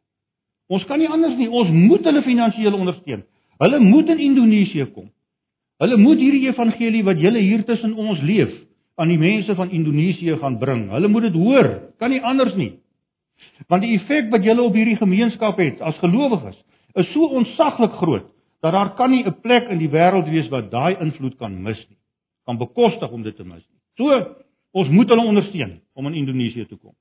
[0.67, 3.23] Ons kan nie anders nie, ons moet hulle finansiëel ondersteun.
[3.57, 5.09] Hulle moet in Indonesië kom.
[5.77, 8.51] Hulle moet hierdie evangelie wat julle hier tussen ons leef
[8.97, 10.89] aan die mense van Indonesië gaan bring.
[10.89, 12.79] Hulle moet dit hoor, kan nie anders nie.
[13.67, 16.57] Want die effek wat julle op hierdie gemeenskap het as gelowiges
[16.97, 18.25] is so ontsaglik groot
[18.61, 21.89] dat daar kan nie 'n plek in die wêreld wees wat daai invloed kan mis
[21.89, 21.97] nie.
[22.45, 23.79] Kan bekostig om dit te mis nie.
[23.97, 24.35] So
[24.71, 26.93] ons moet hulle ondersteun om in Indonesië toe kom.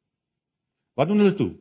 [0.94, 1.52] Wat doen hulle toe?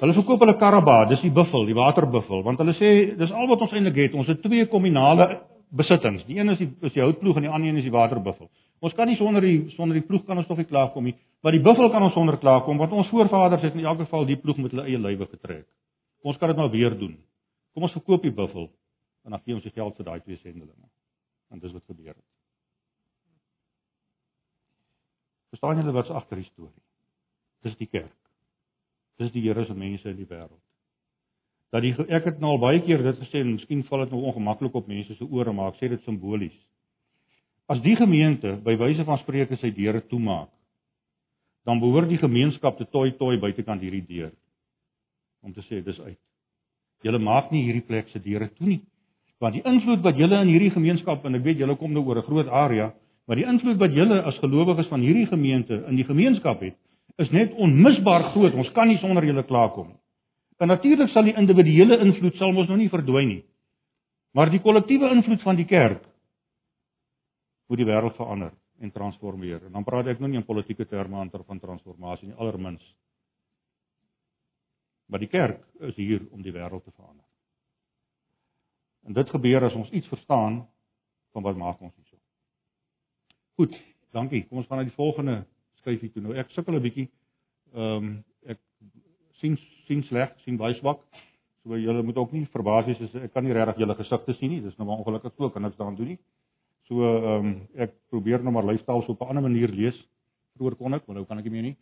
[0.00, 3.60] Hulle verkoop hulle karaba, dis die buffel, die waterbuffel, want hulle sê dis al wat
[3.60, 4.14] ons eintlik het.
[4.18, 6.24] Ons het twee kominale besittings.
[6.26, 8.50] Die een is die is die houtploeg en die ander een is die waterbuffel.
[8.82, 11.54] Ons kan nie sonder die sonder die ploeg kan ons tog nie klaarkom nie, maar
[11.54, 14.58] die buffel kan ons sonder klaarkom want ons voorvaders het in elk geval die ploeg
[14.58, 15.68] met hulle eie lywe getrek.
[16.26, 17.14] Ons kan dit maar weer doen.
[17.74, 18.68] Kom ons verkoop die buffel
[19.22, 20.90] en dan gee ons die geld vir daai twee sendelinge.
[21.54, 22.28] En dis wat gebeur het.
[25.54, 26.82] Verstaan julle wat se agter die storie?
[27.62, 28.18] Dis die kerk.
[29.20, 30.58] Dis die Here se mense in die wêreld.
[31.72, 34.24] Dat die ek het nou al baie keer dit gesê en miskien val dit nou
[34.30, 36.56] ongemaklik op mense se ore maar ek sê dit simbolies.
[37.72, 40.50] As die gemeente by wyse van spreuke sy deure toemaak,
[41.64, 44.32] dan behoort die gemeenskap te toi toi buitekant hierdie deur
[45.42, 46.18] om te sê dis uit.
[47.02, 48.80] Julle maak nie hierdie plek se deure toe nie.
[49.42, 52.20] Want die invloed wat julle in hierdie gemeenskap en ek weet julle kom nou oor
[52.20, 52.92] 'n groot area,
[53.26, 56.76] maar die invloed wat julle as gelowiges van hierdie gemeente in die gemeenskap het,
[57.18, 58.54] is net onmisbaar groot.
[58.54, 60.00] Ons kan nie sonder julle klaarkom nie.
[60.60, 63.44] En natuurlik sal die individuele invloed sal mos nou nie verdwyn nie.
[64.34, 66.11] Maar die kollektiewe invloed van die kerk
[67.66, 69.64] moet die wêreld verander en transformeer.
[69.66, 72.84] En dan praat ek nou nie in politieke terme aan ter van transformasie nie, allermins.
[75.06, 77.24] Maar die kerk is hier om die wêreld te verander.
[79.06, 80.62] En dit gebeur as ons iets verstaan
[81.32, 82.16] van wat maak ons hierso.
[83.58, 83.74] Goed,
[84.10, 84.44] dankie.
[84.48, 85.42] Kom ons gaan na die volgende
[85.82, 86.22] skyfie toe.
[86.22, 87.08] Nou ek sukkel 'n bietjie.
[87.74, 88.58] Ehm um, ek
[89.40, 91.02] sien sien sleg, sien baie swak.
[91.62, 94.50] So julle moet ook nie verbaas wees as ek kan nie regtig julle gesigte sien
[94.50, 94.60] nie.
[94.60, 96.18] Dis nou maar ongelukkig so kan niks daaraan doen nie.
[96.88, 99.98] So ehm um, ek probeer nou maar lifestyles op 'n ander manier lees.
[100.56, 101.76] Vroeger kon ek, maar nou kan ek nie meer nie.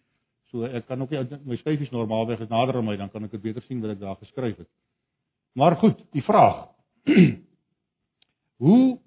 [0.51, 3.31] So ek kan ook nie my styfies normaalweg is nader aan my, dan kan ek
[3.31, 4.69] dit beter sien wat ek daar geskryf het.
[5.55, 6.69] Maar goed, die vraag.
[8.63, 8.99] Hoe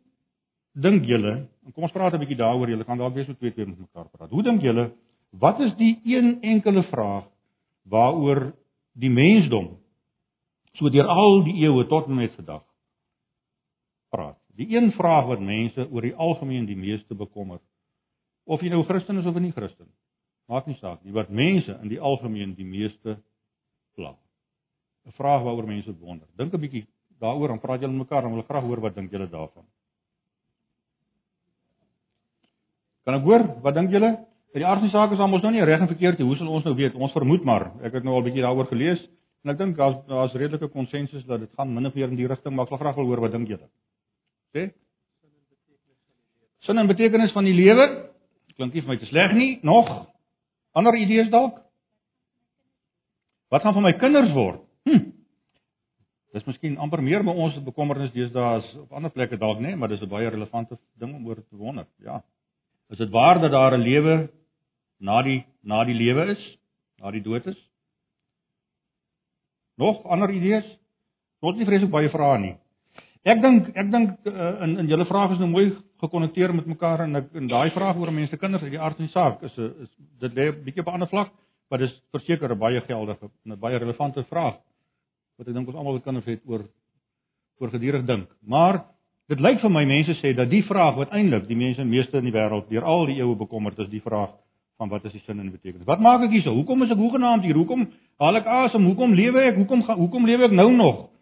[0.74, 1.48] dink julle?
[1.74, 2.70] Kom ons praat 'n bietjie daaroor.
[2.70, 4.30] Julle kan dalk weer so twee keer met mekaar praat.
[4.30, 4.92] Hoe dink julle
[5.32, 7.26] wat is die een enkele vraag
[7.90, 8.54] waaroor
[8.94, 9.78] die mensdom
[10.78, 12.64] so deur al die eeue tot en met vandag
[14.10, 14.43] praat?
[14.56, 17.60] Die een vraag wat mense oor die algemeen die meeste bekommer,
[18.46, 19.88] of jy nou Christen is of nie Christen,
[20.52, 23.18] maak nie saak nie, wat mense in die algemeen die meeste
[23.98, 24.14] pla.
[25.08, 26.28] 'n Vraag waaroor mense wonder.
[26.38, 26.86] Dink 'n bietjie
[27.20, 29.66] daaroor en praat julle mekaar en wil graag hoor wat dink julle daarvan.
[33.04, 33.62] Kan ek hoor?
[33.62, 34.12] Wat dink julle?
[34.54, 36.28] By die aardse sake is ons nou nie reg en verkeerd nie.
[36.28, 36.94] Hoe sal ons nou weet?
[36.96, 37.72] Ons vermoed maar.
[37.82, 39.02] Ek het nou al 'n bietjie daaroor gelees
[39.44, 42.28] en ek dink daar's daar's redelike konsensus dat dit gaan min of meer in die
[42.28, 43.68] rigting, maar ek wil graag wil hoor wat dink julle
[44.54, 44.70] sê?
[46.64, 47.88] Sin en betekenis van die lewe.
[48.56, 49.58] Klink nie vir my te sleg nie.
[49.66, 49.90] Nog
[50.78, 51.60] ander idees dalk?
[53.54, 54.62] Wat gaan van my kinders word?
[54.90, 55.12] Hm.
[56.34, 59.90] Dis miskien amper meer by ons bekommernis deesdae as op ander plekke dalk nê, maar
[59.90, 61.86] dis 'n baie relevante ding om oor te wonder.
[62.00, 62.24] Ja.
[62.90, 64.30] Is dit waar dat daar 'n lewe
[65.00, 66.58] na die na die lewe is?
[66.98, 67.70] Na die dood is?
[69.78, 70.66] Nog ander idees?
[71.40, 72.56] Tot nie vreeslik baie vrae nie.
[73.24, 75.70] Ek dink ek dink uh, in in julle vrae is nou mooi
[76.04, 79.08] gekonnekteer met mekaar en ek in daai vraag oor mense kinders uit die aard van
[79.08, 81.30] die saak is is dit lê 'n bietjie op 'n ander vlak,
[81.70, 84.60] maar dis verseker 'n baie geldige en 'n baie relevante vraag
[85.38, 86.68] wat ek dink ons almal kinders het oor
[87.60, 88.28] oor gedurig dink.
[88.46, 88.84] Maar
[89.30, 92.26] dit lyk vir my mense sê dat die vraag wat eintlik die mense meeste in
[92.26, 94.36] die wêreld deur al die eeue bekommerd is, die vraag
[94.78, 95.86] van wat is die sin en betekenis.
[95.86, 96.52] Wat maak ek hierso?
[96.52, 97.56] Hoekom is ek hoegenaamd hier?
[97.56, 97.88] Hoekom
[98.20, 98.86] haal ek asem?
[98.86, 99.56] Hoekom lewe ek?
[99.56, 101.13] Hoekom gaan hoekom lewe ek nou nog?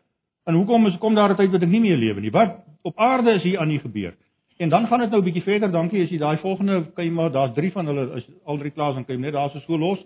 [0.46, 2.32] En hoekom is kom daar 'n tyd wat ek nie meer lewe nie?
[2.32, 4.14] Wat op aarde is hier aan die gebeur?
[4.58, 5.72] En dan gaan dit nou 'n bietjie verder.
[5.72, 8.72] Dankie as jy daai volgende kan jy maar daar's 3 van hulle is al drie
[8.72, 10.00] klaar dan kan jy net daar so so los.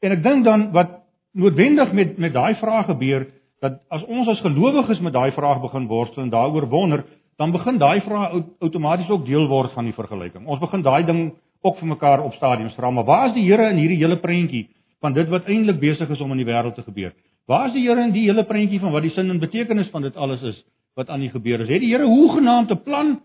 [0.00, 0.88] En ek dink dan wat
[1.32, 3.26] noodwendig met met daai vraag gebeur
[3.60, 7.04] dat as ons as gelowiges met daai vraag begin worstel en daaroor wonder,
[7.36, 10.46] dan begin daai vraag outomaties ook deel word van die vergelyking.
[10.46, 13.70] Ons begin daai ding ook vir mekaar op stadiums vra, maar waar is die Here
[13.70, 14.68] in hierdie hele prentjie
[15.00, 17.12] van dit wat eintlik besig is om in die wêreld te gebeur?
[17.46, 20.02] Waar is die Here in die hele prentjie van wat die sin en betekenis van
[20.02, 21.68] dit alles is wat aan die gebeur is?
[21.68, 23.20] Het die Here hoegenaamd 'n plan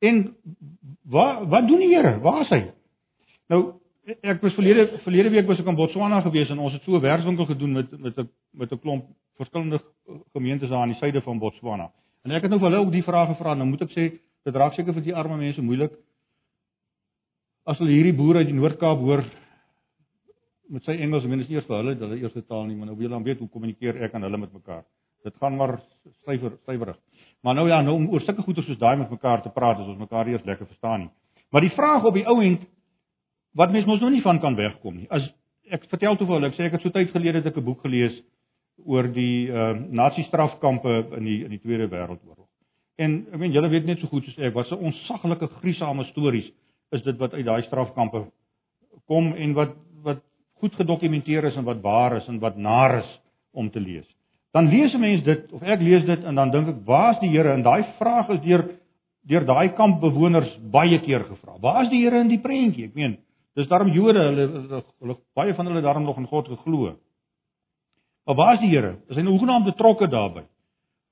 [0.00, 0.36] en
[1.04, 2.18] wat wat doen die Here?
[2.20, 2.62] Waar is hy?
[3.48, 3.74] Nou
[4.22, 7.00] ek was verlede verlede week was ek in Botswana gewees en ons het so 'n
[7.00, 9.04] werkswinkel gedoen met met 'n met 'n klomp
[9.36, 9.80] verskillende
[10.32, 11.90] gemeentes daar aan die suide van Botswana.
[12.24, 14.54] En ek het nou vir hulle ook die vrae gevra, nou moet ek sê dit
[14.54, 15.92] raak seker vir die arme mense moeilik
[17.64, 19.24] as hulle hierdie boere uit die Noord-Kaap hoor
[20.68, 22.90] met sy Engels, ek meen is nie eers vir hulle hulle eerste taal nie, maar
[22.90, 24.84] nou wil dan weet hoe kommunikeer ek en hulle met mekaar.
[25.24, 25.76] Dit gaan maar
[26.22, 26.98] stywer stywerig.
[27.42, 29.90] Maar nou ja, nou om oor sulke goeie soos daai met mekaar te praat, as
[29.92, 31.10] ons mekaar eers lekker verstaan nie.
[31.50, 32.66] Maar die vraag op die ou end
[33.56, 35.06] wat mens mos nou nie van kan wegkom nie.
[35.10, 35.26] As
[35.72, 37.64] ek vertel toe vir hulle, ek sê ek het so tyd gelede het ek 'n
[37.64, 38.16] boek gelees
[38.84, 42.48] oor die uh nazi strafkampe in die in die Tweede Wêreldoorlog.
[42.98, 46.50] En ek meen julle weet net so goed soos ek, wat 'n onsaglike gruisame stories
[46.92, 48.26] is dit wat uit daai strafkampe
[49.06, 49.74] kom en wat
[50.60, 53.20] goed gedokumenteer is en wat waar is en wat naar is
[53.52, 54.06] om te lees.
[54.52, 57.20] Dan lees 'n mens dit of ek lees dit en dan dink ek, waar is
[57.20, 57.52] die Here?
[57.52, 58.64] En daai vraag is deur
[59.26, 61.58] deur daai kampbewoners baie keer gevra.
[61.60, 62.84] Waar is die Here in die prentjie?
[62.84, 63.18] Ek meen,
[63.56, 66.92] Dis daarom Jode, hulle, hulle, baie van hulle daarom nog in God geglo.
[68.28, 68.98] Maar waar is die Here?
[69.08, 70.44] Is hy nou hoegenaamd betrokke daarbey?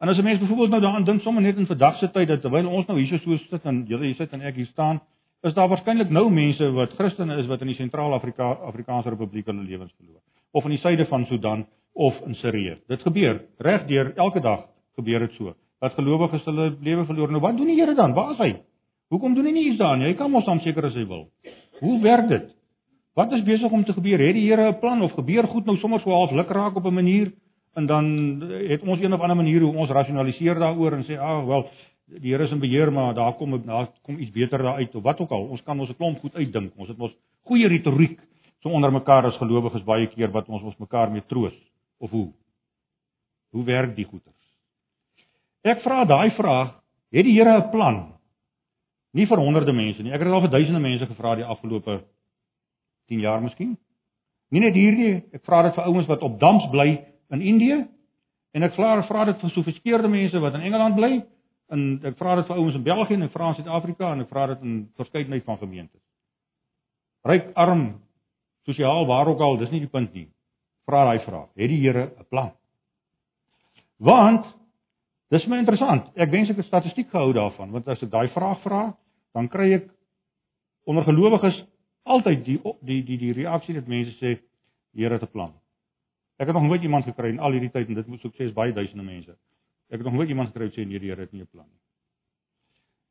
[0.02, 2.40] En as 'n mens byvoorbeeld nou daaraan dink sommer net in vandag se tyd dat
[2.40, 5.00] terwyl ons nou hierso so sit en julle hier sit en ek hier staan,
[5.44, 9.62] is daar waarskynlik nou mense wat Christene is wat in die Sentraal-Afrika Afrikaanse Republiek hulle
[9.62, 10.22] lewens verloor
[10.54, 12.78] of in die suide van Sudan of in Sirië.
[12.88, 15.54] Dit gebeur regdeur elke dag gebeur dit so.
[15.82, 17.30] Dat gelowiges hulle lewe verloor.
[17.30, 18.14] Nou wat doen die Here dan?
[18.14, 18.50] Waar is hy?
[19.12, 20.12] Hoekom doen hy nie iets daarin nie?
[20.12, 21.26] Hy kan mos dan seker as hy wil.
[21.80, 22.52] Hoe werk dit?
[23.14, 24.18] Wat is besig om te gebeur?
[24.18, 26.86] Het die Here 'n plan of gebeur goed nou sommer so half luk raak op
[26.86, 27.32] 'n manier
[27.74, 28.04] en dan
[28.68, 31.68] het ons een of ander manier hoe ons rasionaliseer daaroor en sê, "Ag, wel,
[32.06, 35.02] die Here is in beheer, maar daar kom daar kom iets beter daar uit of
[35.02, 35.48] wat ook al.
[35.48, 36.72] Ons kan ons 'n klomp goed uitdink.
[36.76, 37.12] Ons het mos
[37.42, 38.20] goeie retoriek
[38.62, 41.54] so onder mekaar as gelowiges baie keer wat ons ons mekaar mee troos
[41.98, 42.32] of hoe?
[43.50, 44.44] Hoe werk die goeters?
[45.62, 48.12] Ek vra daai vraag, het die Here 'n plan?
[49.12, 50.12] Nie vir honderde mense nie.
[50.12, 52.04] Ek het al vir duisende mense gevra die afgelope
[53.08, 53.78] 10 jaar miskien.
[54.50, 57.86] Nie net hierdie, ek vra dit vir ouens wat op dams bly in Indië
[58.52, 61.24] en ek vra vra dit vir sofistikeerde mense wat in Engeland bly
[61.72, 64.62] en ek vra dit vir ouens in België en Frans Suid-Afrika en ek vra dit
[64.62, 66.00] in verskeidenheid van gemeentes.
[67.24, 67.86] Ryk, arm,
[68.68, 70.28] sosiaal, waar ook al, dis nie die punt nie.
[70.84, 71.48] Vra daai vraag.
[71.56, 72.52] Het die Here 'n plan?
[73.96, 74.46] Want
[75.30, 76.10] dis my interessant.
[76.16, 78.94] Ek wens ek het statistiek gehou daarvan, want as ek daai vraag vra,
[79.32, 79.88] dan kry ek
[80.84, 81.64] onder gelowiges
[82.04, 84.40] altyd die die die die reaksie dat mense sê
[84.92, 85.52] die Here het 'n plan.
[86.38, 88.72] Ek het nog nooit iemand gekry in al hierdie tyd en dit moet sukses baie
[88.72, 89.36] duisende mense.
[89.88, 91.80] Ek het nog nooit iemand wat sê nee die Here het nie 'n plan nie.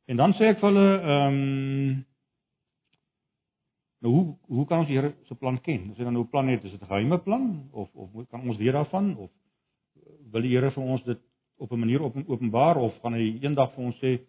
[0.06, 2.06] En dan sê ek vir hulle ehm um,
[4.02, 5.92] nou hoe hoe kan ons die Here se plan ken?
[5.92, 8.48] As hy dan nou 'n plan het, is dit 'n geheime plan of of kan
[8.50, 9.32] ons weet daarvan of
[10.32, 11.20] wil die Here vir ons dit
[11.58, 14.20] op 'n manier op openbaar of gaan hy eendag vir ons sê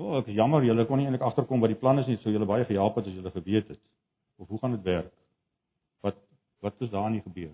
[0.00, 2.16] O, oh, ek is jammer julle kon nie eintlik agterkom wat die plan is nie,
[2.22, 3.80] sou julle baie gehelp het as julle geweet het.
[4.40, 5.12] Of hoe gaan dit werk?
[6.00, 6.16] Wat
[6.64, 7.52] wat is daar nie gebeur?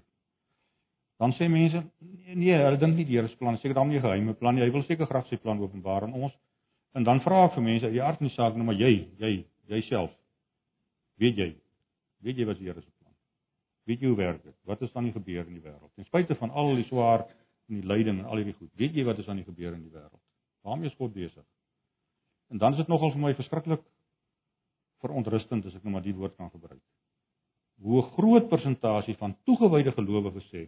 [1.20, 4.02] Dan sê mense nee, nee hulle dink nie die Here se plan is seker daarmee
[4.04, 4.64] geheime plan nie.
[4.64, 6.34] Hy wil seker graag sy plan openbaar aan ons.
[6.96, 9.32] En dan vra ek vir mense, die aard van die saak nou maar jy, jy,
[9.72, 10.12] jouself.
[11.20, 11.50] Weet jy?
[12.24, 13.14] Weet jy wat die Here se plan?
[13.88, 14.56] Weet jy hoe werk dit?
[14.68, 15.92] Wat is dan nie gebeur in die wêreld?
[15.96, 17.26] Ten spyte van al die swaar
[17.68, 18.72] en die lyding en al hierdie goed.
[18.80, 20.22] Weet jy wat is aan die gebeur in die wêreld?
[20.66, 21.44] Waarmee is God besig?
[22.52, 23.84] En dan is dit nogal vir my verskriklik
[25.04, 26.82] verontrustend as ek nou maar die woord kan gebruik.
[27.84, 30.66] Hoe groot persentasie van toegewyde gelowiges sê,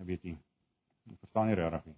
[0.00, 0.36] ek weet nie,
[1.10, 1.96] ek verstaan nie regtig nie.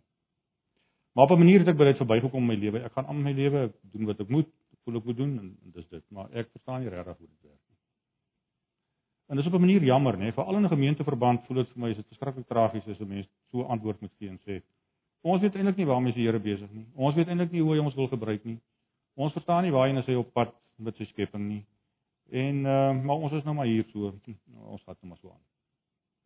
[1.15, 2.85] Maar op 'n manier het ek bereid verbygekom in my lewe.
[2.85, 5.57] Ek gaan aan my lewe doen wat ek moet, ek voel ek moet doen en,
[5.65, 7.77] en dis dit, maar ek verstaan nie regtig hoe dit werk nie.
[9.29, 11.91] En dis op 'n manier jammer, nê, veral in 'n gemeenteverband voel dit vir my
[11.91, 14.63] is dit verskriklik tragies as 'n mens so antwoord moet gee en sê
[15.27, 16.87] Ons weet eintlik nie waarmee die Here besig nie.
[16.95, 18.59] Ons weet eintlik nie hoe hy ons wil gebruik nie.
[19.19, 21.63] Ons verstaan nie waarheen hy op pad met sy skepping nie.
[22.31, 24.13] En uh, maar ons is nou maar hier so.
[24.13, 25.45] Ons gaan net maar so aan.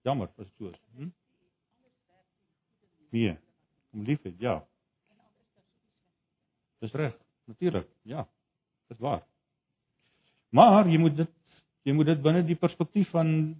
[0.04, 0.80] Jammer, as dit so is.
[0.98, 1.08] Hm?
[3.12, 3.36] Nee.
[3.92, 4.62] Om liefde, ja.
[6.80, 7.12] Dis reg,
[7.44, 7.88] natuurlik.
[8.08, 8.24] Ja.
[8.88, 9.22] Dis waar.
[10.50, 11.30] Maar jy moet dit
[11.82, 13.56] Jy moet dit binne die perspektief van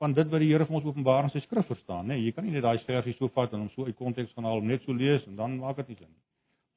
[0.00, 2.14] van dit wat die Here vir ons openbaar in sy skrif verstaan, né?
[2.16, 4.46] Nee, jy kan nie net daai versie so vat en hom so uit konteks gaan
[4.48, 6.22] haal, net so lees en dan maak dit nie sin nie.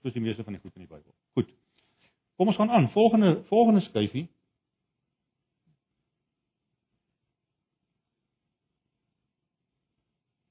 [0.04, 1.14] Soos die meeste van die goed in die Bybel.
[1.40, 1.54] Goed.
[2.36, 2.90] Kom ons gaan aan.
[2.92, 4.26] Volgende volgende skyfie.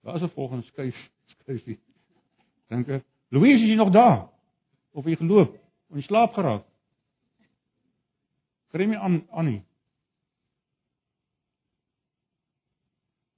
[0.01, 0.65] Waar is 'n volgende
[1.42, 1.81] skuif skuifie?
[2.72, 3.05] Dink ek.
[3.33, 4.28] Louise, is jy nog daar?
[4.92, 5.55] Of jy geloop?
[5.90, 6.64] Of jy slaap geraak?
[8.72, 9.61] Kry my aan Annie.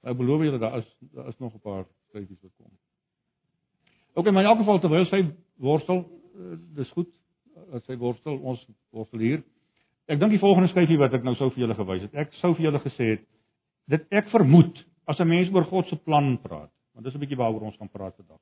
[0.04, 2.70] Ek beloof julle daar is daar is nog 'n paar skuifies wat kom.
[4.14, 5.22] OK, maar in elk geval terwyl sy
[5.56, 6.04] worstel,
[6.36, 7.10] uh, dis goed
[7.72, 9.42] as sy worstel, ons worstel hier.
[10.06, 12.14] Ek dink die volgende skuifie wat ek nou sou vir julle gewys het.
[12.14, 13.26] Ek sou vir julle gesê het
[13.86, 17.37] dit ek vermoed as 'n mens oor God se plan praat, want dis 'n bietjie
[17.37, 18.40] waaroor ons gaan praat vandag.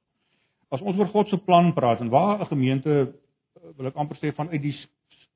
[0.71, 3.13] As ons oor God se plan praat en waar 'n gemeente
[3.77, 4.77] wil ek amper sê vanuit die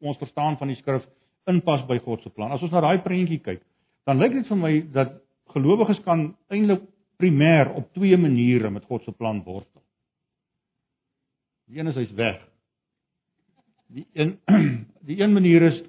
[0.00, 1.07] ons verstaan van die skrif
[1.46, 2.52] inpas by God se plan.
[2.52, 3.62] As ons na daai prentjie kyk,
[4.07, 5.12] dan lyk dit vir my dat
[5.55, 6.83] gelowiges kan eintlik
[7.16, 9.83] primêr op twee maniere met God se plan worstel.
[11.66, 12.42] Die een is hy's weg.
[13.88, 14.37] Die een
[15.09, 15.83] die een manier is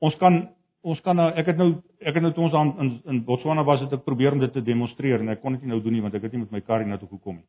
[0.00, 0.48] ons kan
[0.82, 3.64] ons kan nou ek het nou ek het nou toe ons aan in in Botswana
[3.64, 5.92] was het ek probeer om dit te demonstreer en ek kon dit nie nou doen
[5.92, 7.46] nie want ek het nie met my kar hiernatoe gekom nie.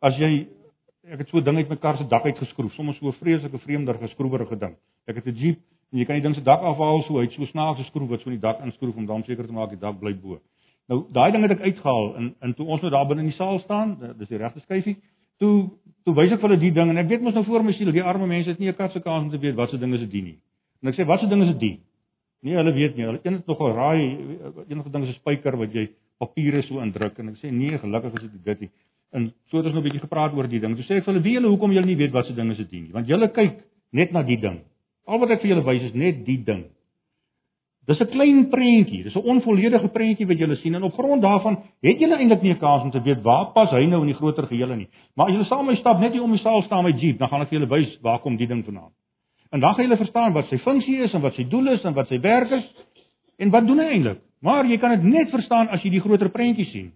[0.00, 0.48] As jy
[1.12, 3.58] ek het so 'n ding uit my kar se dak uitgeskroef, sommer so 'n vreeslike
[3.58, 4.76] vreemder geskroewerige ding.
[5.06, 5.58] Ek het 'n Jeep
[5.92, 8.30] en jy kan die ding se dak afhaal so uit so snaakse skroef wat so
[8.30, 10.40] in die dak inskroef om dan seker te maak die dak bly bo.
[10.88, 13.36] Nou daai ding het ek uitgehaal en en toe ons nou daar binne in die
[13.36, 14.96] saal staan, dis die regte skyfie,
[15.38, 15.70] toe
[16.04, 17.92] toe wys ek vir hulle die ding en ek weet mos nou voor my siel,
[17.92, 20.22] die arme mense het nie 'n kans om te weet wat se ding is dit
[20.22, 20.38] nie.
[20.82, 21.80] En ek sê wat se ding is dit?
[22.42, 23.04] Nee, hulle weet nie.
[23.04, 24.18] Hulle een het nog 'n raai
[24.68, 28.14] enige ding is 'n spyker wat jy papiere so indruk en ek sê nee, gelukkig
[28.14, 28.70] is dit dit nie.
[29.12, 30.76] En so het ons nou 'n bietjie gepraat oor die ding.
[30.76, 32.56] Toe sê ek vir hulle, "Wie julle hoekom julle nie weet wat se ding is
[32.56, 32.92] dit nie?
[32.92, 33.56] Want julle kyk
[33.92, 34.60] net na die ding.
[35.06, 36.64] Al wat ek vir julle wys is net die ding."
[37.86, 41.58] Dis 'n klein prentjie, dis 'n onvolledige prentjie wat julle sien en op grond daarvan
[41.82, 44.14] het julle eintlik nie 'n kans om te weet waar pas hy nou in die
[44.14, 44.88] groter gehele nie.
[45.16, 47.18] Maar as julle saam met my stap net hier om die saal staan met Jeep,
[47.18, 48.92] dan gaan ek vir julle wys waar kom die ding vandaan.
[49.50, 51.94] En dan gaan julle verstaan wat sy funksie is en wat sy doel is en
[51.94, 52.66] wat sy werk is
[53.42, 54.20] en wat doen hy eintlik.
[54.40, 56.90] Maar jy kan dit net verstaan as jy die groter prentjie sien.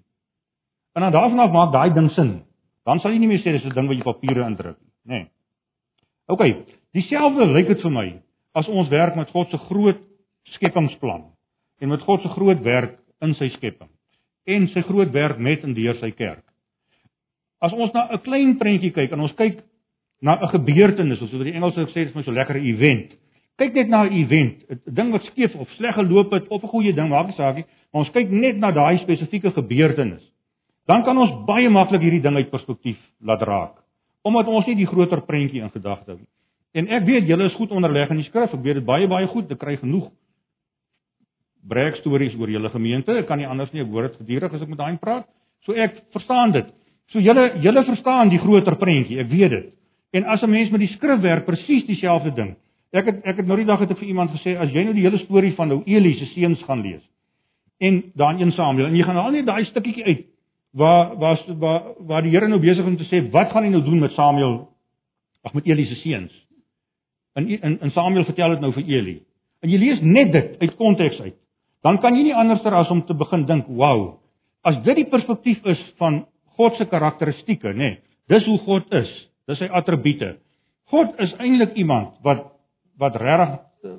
[0.94, 2.34] En dan daarvan af maak daai ding sin.
[2.84, 5.18] Dan sal jy nie meer sê dis 'n ding wat jy papiere indruk nie, nê.
[5.18, 5.30] Nee.
[6.28, 6.42] OK,
[6.92, 8.20] dieselfde lyk dit vir my
[8.54, 10.00] as ons werk met God se groot
[10.56, 11.24] skepingsplan
[11.80, 13.90] en met God se groot werk in sy skepping
[14.46, 16.44] en sy groot werk met en deur sy kerk.
[17.60, 19.64] As ons na 'n klein prentjie kyk en ons kyk
[20.20, 23.14] na 'n gebeurtenis of soos die Engelse sê, is my so lekker event.
[23.56, 26.68] Kyk net na 'n event, 'n ding wat skeef of sleg geloop het of 'n
[26.68, 30.22] goeie ding, maak nie saak nie, maar ons kyk net na daai spesifieke gebeurtenis.
[30.86, 33.74] Dan kan ons baie maklik hierdie ding uit perspektief laat raak,
[34.22, 36.28] omdat ons nie die groter prentjie in gedagte het nie.
[36.74, 39.26] En ek weet julle is goed onderleg in die skrif, ek weet dit baie baie
[39.26, 40.10] goed, ek kry genoeg
[41.68, 44.64] breek stories oor julle gemeente, ek kan nie anders nie, ek hoor dit gedurig as
[44.64, 45.28] ek met daai praat.
[45.64, 46.68] So ek verstaan dit.
[47.12, 49.70] So julle julle verstaan die groter prentjie, ek weet dit.
[50.14, 52.54] En as 'n mens met die skrif werk, presies dieselfde ding.
[52.94, 54.94] Ek het ek het nou die dag het ek vir iemand gesê as jy nou
[54.94, 57.02] die hele storie van nou Eli se seuns gaan lees
[57.82, 60.26] en dan een Samuel en jy gaan al net daai stukkietjie uit
[60.74, 63.82] waar waar waar waar die Here nou besig om te sê wat gaan hy nou
[63.82, 64.68] doen met Samuel
[65.44, 66.32] ag met Eli se seuns.
[67.34, 69.16] In in in Samuel vertel dit nou vir Eli.
[69.60, 71.34] En jy lees net dit uit konteks uit.
[71.82, 74.20] Dan kan jy nie anderster as om te begin dink, "Wow,
[74.62, 77.76] as dit die perspektief is van God se karakteristikke, nê.
[77.76, 79.30] Nee, dis hoe God is.
[79.48, 80.36] Dis sy attribute.
[80.92, 82.50] God is eintlik iemand wat
[83.00, 83.96] wat regtig eh,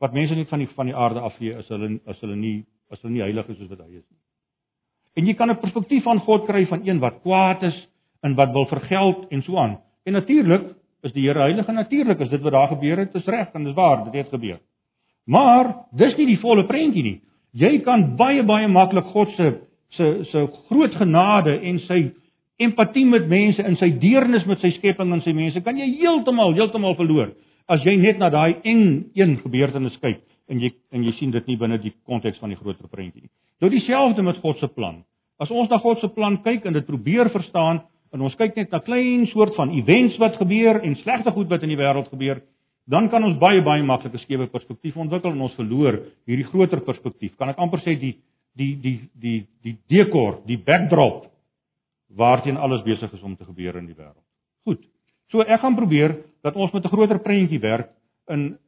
[0.00, 2.58] wat mense net van die van die aarde afvee as hulle as hulle nie
[2.92, 4.20] as hulle nie heilig is soos wat hy is nie.
[5.16, 7.88] En jy kan 'n perspektief van God kry van een wat kwaad is
[8.22, 9.78] en wat wil vergeld en so aan.
[10.04, 13.26] En natuurlik is die Here heilig en natuurlik is dit wat daar gebeur het, is
[13.26, 14.60] reg en dis waar, dit het gebeur.
[15.26, 17.20] Maar dis nie die volle prentjie nie.
[17.52, 19.60] Jy kan baie baie maklik God se
[19.90, 22.12] se se groot genade en sy
[22.58, 26.54] empatie met mense en sy deernis met sy skepping en sy mense kan jy heeltemal
[26.54, 27.32] heeltemal verloor
[27.66, 31.48] as jy net na daai eng een gebeurtenis kyk en jy en jy sien dit
[31.48, 33.32] nie binne die konteks van die groter prentjie nie.
[33.62, 35.02] Nou dieselfde met God se plan.
[35.40, 37.80] As ons na God se plan kyk en dit probeer verstaan
[38.14, 41.64] en ons kyk net na klein soort van events wat gebeur en slegte goed wat
[41.64, 42.42] in die wêreld gebeur,
[42.86, 46.80] dan kan ons baie baie maklik 'n skewe perspektief ontwikkel en ons verloor hierdie groter
[46.80, 47.36] perspektief.
[47.36, 48.16] Kan ek amper sê die
[48.54, 51.33] die die die die dekor, die backdrop
[52.16, 54.24] waarteen alles besig is om te gebeur in die wêreld.
[54.64, 54.84] Goed.
[55.32, 57.90] So ek gaan probeer dat ons met 'n groter prentjie werk
[58.28, 58.58] in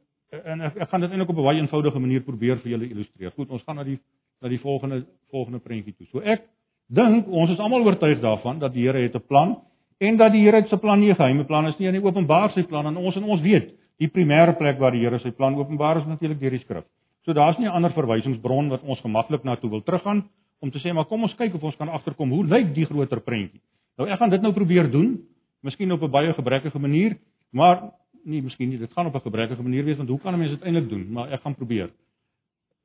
[0.45, 3.31] en ek, ek gaan dit eintlik op 'n baie eenvoudige manier probeer vir julle illustreer.
[3.31, 3.99] Goed, ons gaan na die
[4.43, 6.07] na die volgende volgende prentjie toe.
[6.07, 6.43] So ek
[6.89, 9.57] dink ons is almal oortuig daarvan dat die Here het 'n plan
[9.99, 12.63] en dat die Here se plan nie 'n geheime plan is nie, hy openbaar sy
[12.63, 15.97] plan aan ons en ons weet die primêre plek waar die Here sy plan openbaar
[15.99, 16.85] is natuurlik deur die skrif.
[17.25, 20.29] So daar's nie 'n ander verwysingsbron wat ons gemaklik na toe wil teruggaan
[20.61, 23.21] om te sê maar kom ons kyk of ons kan agterkom hoe lyk die groter
[23.21, 23.61] prentjie.
[23.99, 25.17] Nou ek gaan dit nou probeer doen,
[25.63, 27.17] miskien op 'n baie gebrekkige manier,
[27.53, 27.93] maar
[28.25, 30.51] nie miskien nie, dit gaan op 'n gebrekkige manier wees want hoe kan 'n mens
[30.51, 31.13] dit eintlik doen?
[31.13, 31.91] Maar ek gaan probeer.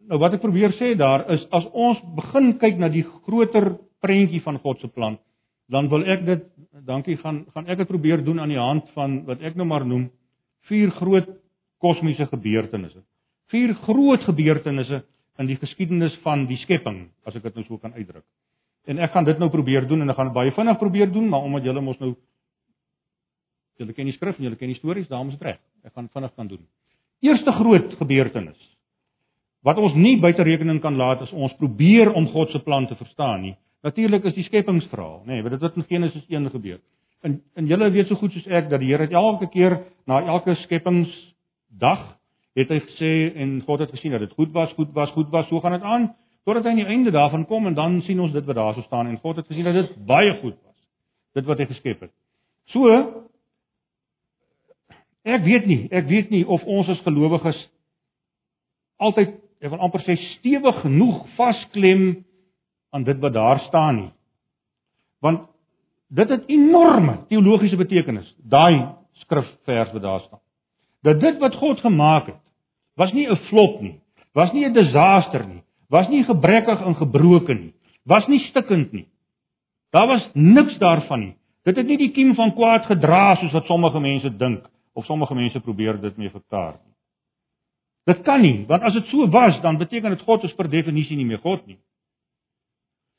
[0.07, 4.41] Nou wat ek probeer sê daar is as ons begin kyk na die groter prentjie
[4.41, 5.17] van God se plan,
[5.69, 6.43] dan wil ek dit
[6.85, 9.85] dankie gaan gaan ek dit probeer doen aan die hand van wat ek nou maar
[9.85, 10.09] noem
[10.69, 11.27] vier groot
[11.81, 13.01] kosmiese gebeurtenisse.
[13.51, 15.03] Vier groot gebeurtenisse
[15.39, 18.25] in die geskiedenis van die skepping, as ek dit nou so kan uitdruk.
[18.89, 21.29] En ek gaan dit nou probeer doen en ek gaan dit baie vinnig probeer doen,
[21.29, 22.15] maar omdat julle mos nou
[23.81, 25.59] julle ken die skrif en julle ken die stories, daarom is dit reg.
[25.85, 26.61] Ek gaan vinnig kan doen.
[27.25, 28.69] Eerste groot gebeurtenis
[29.61, 32.97] wat ons nie buite rekening kan laat as ons probeer om God se plan te
[32.97, 33.53] verstaan nie.
[33.85, 36.79] Natuurlik is die skepingsverhaal, nê, nee, dit wat in Genesis 1 gebeur.
[37.21, 39.77] En en julle weet so goed soos ek dat die Here elke keer
[40.09, 42.07] na elke skepingsdag
[42.57, 45.47] het hy gesê en God het gesien dat dit goed was, goed was, goed was,
[45.47, 46.09] so gaan dit aan
[46.45, 48.85] totdat hy aan die einde daarvan kom en dan sien ons dit wat daar so
[48.87, 50.77] staan en God het gesien dat dit baie goed was.
[51.37, 52.13] Dit wat hy geskep het.
[52.73, 52.89] So
[55.21, 57.59] ek weet nie, ek weet nie of ons as gelowiges
[59.01, 62.23] altyd ek wil amper sê stewig genoeg vasklem
[62.91, 64.11] aan dit wat daar staan nie.
[65.21, 65.45] Want
[66.09, 70.40] dit het enorme teologiese betekenis, daai skrifvers wat daar staan.
[71.01, 72.41] Dat dit wat God gemaak het,
[72.95, 73.99] was nie 'n flop nie,
[74.33, 77.73] was nie 'n desaster nie, was nie gebrekkig en gebroken nie,
[78.05, 79.07] was nie stikkend nie.
[79.91, 81.35] Daar was niks daarvan nie.
[81.63, 85.35] Dit het nie die kiem van kwaad gedra soos wat sommige mense dink of sommige
[85.35, 86.95] mense probeer dit mee verklaar nie.
[88.09, 91.17] Dit kan nie, want as dit so was, dan beteken dit God is per definisie
[91.17, 91.77] nie meer God nie.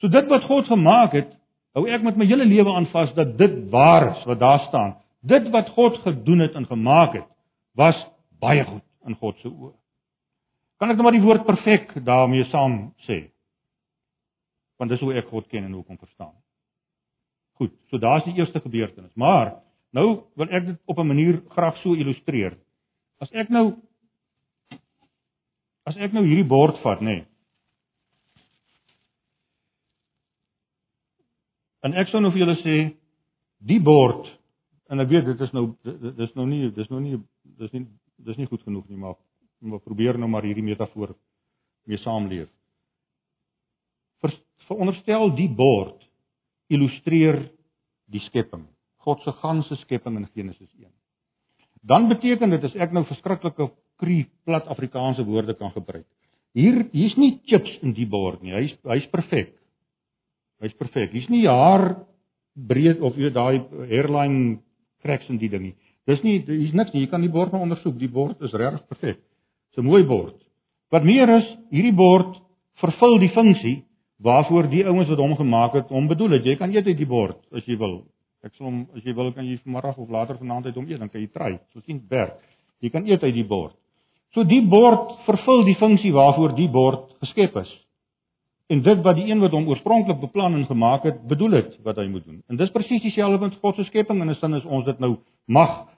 [0.02, 1.30] So dit wat God gemaak het,
[1.76, 4.96] hou ek met my hele lewe aan vas dat dit waar is wat daar staan.
[5.22, 7.28] Dit wat God gedoen het en gemaak het,
[7.78, 7.96] was
[8.42, 9.72] baie goed in God se oë.
[10.80, 13.24] Kan ek nou maar die woord perfek daarmee saam sê?
[14.78, 16.34] Want dis hoe ek God ken en hoe ek hom verstaan.
[17.60, 19.14] Goed, so daar's die eerste gebeurtenis.
[19.14, 19.54] Maar
[19.94, 22.58] nou wil ek dit op 'n manier graag so illustreer.
[23.20, 23.76] As ek nou
[25.86, 27.06] as ek nou hierdie bord vat, nê.
[27.06, 27.26] Nee,
[31.82, 32.76] En ek sou nou vir julle sê
[33.66, 34.28] die bord
[34.92, 37.16] en ek weet dit is nou dis nou nie dis nou nie
[37.58, 37.86] dis nie
[38.22, 39.18] dis nie goed genoeg nie maar
[39.62, 41.14] maar probeer nou maar hierdie metafoor
[41.86, 42.48] mee saamleef.
[44.22, 44.34] Ver,
[44.66, 46.02] veronderstel die bord
[46.72, 47.44] illustreer
[48.10, 48.64] die skepping.
[49.06, 50.90] God se ganse skepping in Genesis 1.
[51.82, 53.68] Dan beteken dit as ek nou verskriklike
[54.02, 56.06] kru plat Afrikaanse woorde kan gebruik.
[56.54, 58.52] Hier hier's nie chips in die bord nie.
[58.54, 59.54] Hy's hy's perfek.
[60.62, 61.14] Hy's perfek.
[61.14, 62.02] Hier's nie haar
[62.54, 64.60] breed of jy daai hairline
[65.02, 65.76] cracks in die ding nie.
[66.10, 67.04] Dis nie hier's niks nie.
[67.04, 67.98] Jy kan die bord maar ondersoek.
[67.98, 69.20] Die bord is regtig perfek.
[69.70, 70.34] Dis 'n mooi bord.
[70.90, 72.40] Wat meer is, hierdie bord
[72.80, 73.84] vervul die funksie
[74.22, 76.44] waarvoor die ouens wat hom gemaak het, hom bedoel het.
[76.44, 78.04] Jy kan eet uit die bord as jy wil.
[78.44, 80.98] Ek sal hom as jy wil kan jy vanmiddag of later vanaand uit hom eet,
[80.98, 81.58] dan kan jy try.
[81.72, 82.38] So sien werk.
[82.80, 83.74] Jy kan eet uit die bord.
[84.34, 87.72] So die bord vervul die funksie waarvoor die bord geskep is
[88.72, 91.98] en dit wat die een wat hom oorspronklik beplan en gemaak het, bedoel het wat
[92.00, 92.40] hy moet doen.
[92.48, 95.16] En dis presies dieselfde met God se skepping in 'n sin is ons dit nou
[95.46, 95.91] mag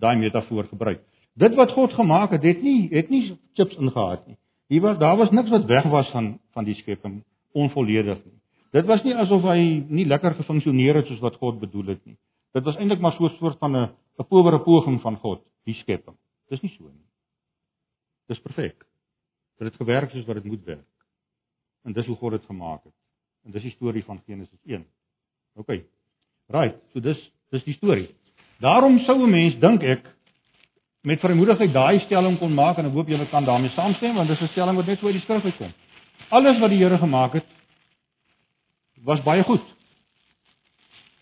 [0.00, 1.02] daai metafoor gebruik.
[1.36, 4.36] Dit wat God gemaak het, het nie het nie chips ingehaat nie.
[4.68, 7.22] Hier was daar was niks wat weg was van van die skepping
[7.52, 8.38] onvolledig nie.
[8.72, 12.16] Dit was nie asof hy nie lekker gefunksioneer het soos wat God bedoel het nie.
[12.56, 15.74] Dit was eintlik maar so 'n soort van 'n 'n powere poging van God, die
[15.74, 16.16] skepping.
[16.48, 17.06] Dis nie so nie.
[18.28, 18.86] Dis perfek.
[19.58, 20.88] Dit het gewerk soos wat dit moet werk.
[21.84, 22.94] En dis hoe God dit gemaak het.
[23.44, 24.86] En dis die storie van Genesis 1.
[25.54, 25.70] OK.
[26.46, 27.20] Right, so dis
[27.50, 28.08] dis die storie.
[28.60, 30.02] Daarom sou 'n mens dink ek
[31.02, 34.40] met vermoedigheid daai stelling kon maak en ek hoop julle kan daarmee saamstem want dis
[34.40, 35.72] 'n stelling wat net so uit die skrif uitkom.
[36.30, 37.46] Alles wat die Here gemaak het
[39.04, 39.62] was baie goed.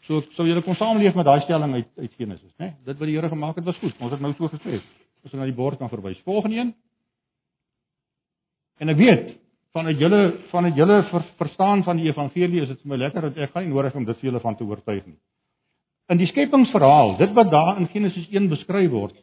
[0.07, 2.65] So sou julle kon saamleef met daai stelling uit uit Genesis, né?
[2.65, 2.73] Nee?
[2.85, 3.95] Dit wat die Here gemaak het was goed.
[3.99, 4.81] Ons het nou so gesê.
[5.25, 6.21] As ons na die bord kan verwys.
[6.25, 6.75] Volgende een.
[8.79, 9.37] En ek weet
[9.73, 13.37] vanuit julle vanuit julle ver, verstaan van die evangelie is dit vir my lekker dat
[13.37, 15.19] ek gaan nie nodig om dit vir julle van te oortuig nie.
[16.13, 19.15] In die skepingsverhaal, dit wat daar in Genesis 1 beskryf word,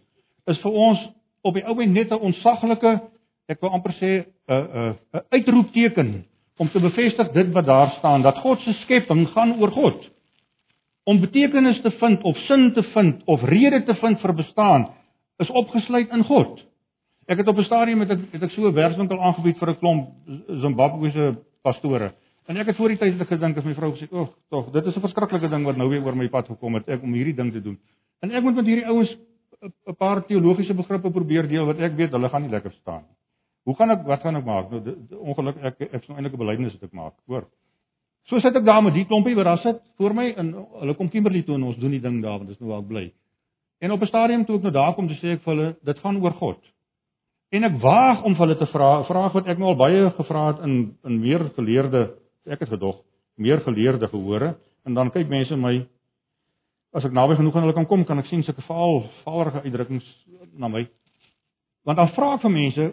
[0.50, 1.02] is vir ons
[1.46, 3.02] op die ou end net 'n onsaglike,
[3.48, 6.26] ek wil amper sê 'n 'n 'n uitroepteken
[6.58, 10.10] om te bevestig dit wat daar staan dat God se skepping gaan oor God.
[11.04, 14.90] Om betekenis te vind of sin te vind of rede te vind vir bestaan
[15.38, 16.62] is opgesluit in God.
[17.26, 19.78] Ek het op 'n stadium met ek het ek so 'n werkswinkel aangebied vir 'n
[19.78, 20.10] klomp
[20.62, 22.14] Zimbabwese pastore.
[22.50, 24.96] En ek het voor die tyd gedink as my vrou gesê, "Ag, tog, dit is
[24.96, 27.52] 'n verskriklike ding wat nou weer oor my pad gekom het, ek om hierdie ding
[27.52, 27.78] te doen."
[28.22, 29.18] En ek moet met hierdie ouens
[29.62, 33.16] 'n paar teologiese begrippe probeer deel wat ek weet hulle gaan nie lekker verstaan nie.
[33.64, 34.72] Hoe gaan ek wat gaan ek maak?
[34.72, 37.46] Nou ongeluk ek ek sou eintlik 'n belydenis ek maak, hoor.
[38.30, 41.10] So sit ek daar met die klompie wat daar sit voor my en hulle kom
[41.10, 43.12] Kimberley toe en ons doen die ding daar want dit is nou waar ek bly.
[43.82, 46.22] En op 'n stadium toe ek nou daar kom, sê ek vir hulle, dit gaan
[46.22, 46.58] oor God.
[47.52, 50.48] En ek waag om hulle te vra, 'n vraag wat ek nou al baie gevra
[50.48, 53.02] het in in meer geleerde, ek het gedog,
[53.36, 55.76] meer geleerde gehore en dan kyk mense my
[56.92, 60.08] as ek naby genoeg aan hulle kan kom, kan ek sien sulke veral vaardige uitdrukkings
[60.60, 60.84] na my.
[61.88, 62.88] Want dan vra ek vir mense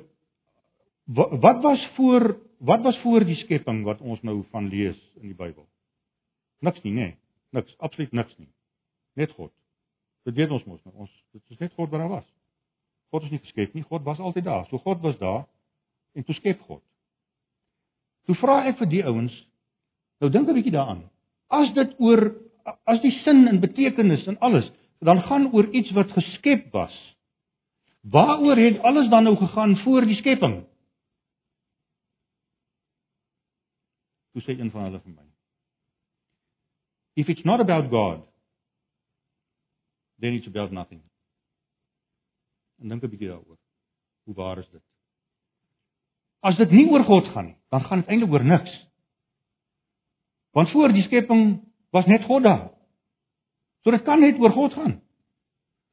[1.19, 5.31] wat, wat was voor wat was voor die skepping wat ons nou van lees in
[5.31, 5.67] die Bybel?
[6.67, 7.05] Niks nie, nê?
[7.11, 7.17] Nee.
[7.55, 8.49] Niks, absoluut niks nie.
[9.17, 9.53] Net God.
[10.27, 11.07] Dit weet ons mos nou.
[11.07, 12.27] Ons dit is net God wat daar was.
[13.15, 13.87] God is nie geskep nie.
[13.89, 14.67] God was altyd daar.
[14.69, 15.47] So God was daar
[16.19, 16.83] en toe skep God.
[18.29, 19.33] Toe vra ek vir die ouens,
[20.21, 21.09] nou dink 'n bietjie daaraan.
[21.49, 22.35] As dit oor
[22.85, 24.69] as die sin en betekenis en alles
[25.01, 26.95] dan gaan oor iets wat geskep was.
[28.03, 30.67] Waaroor het alles dan nou gegaan voor die skepping?
[34.33, 35.27] Toe sê een van hulle vir my.
[37.15, 38.27] If it's not about God,
[40.21, 41.03] then it's about nothing.
[42.79, 43.59] En dink 'n bietjie daaroor.
[44.25, 44.83] Hoe waar is dit?
[46.41, 48.75] As dit nie oor God gaan nie, dan gaan dit eintlik oor niks.
[50.55, 51.61] Want voor die skepping
[51.91, 52.71] was net God daar.
[53.83, 55.01] So dit kan net oor God gaan.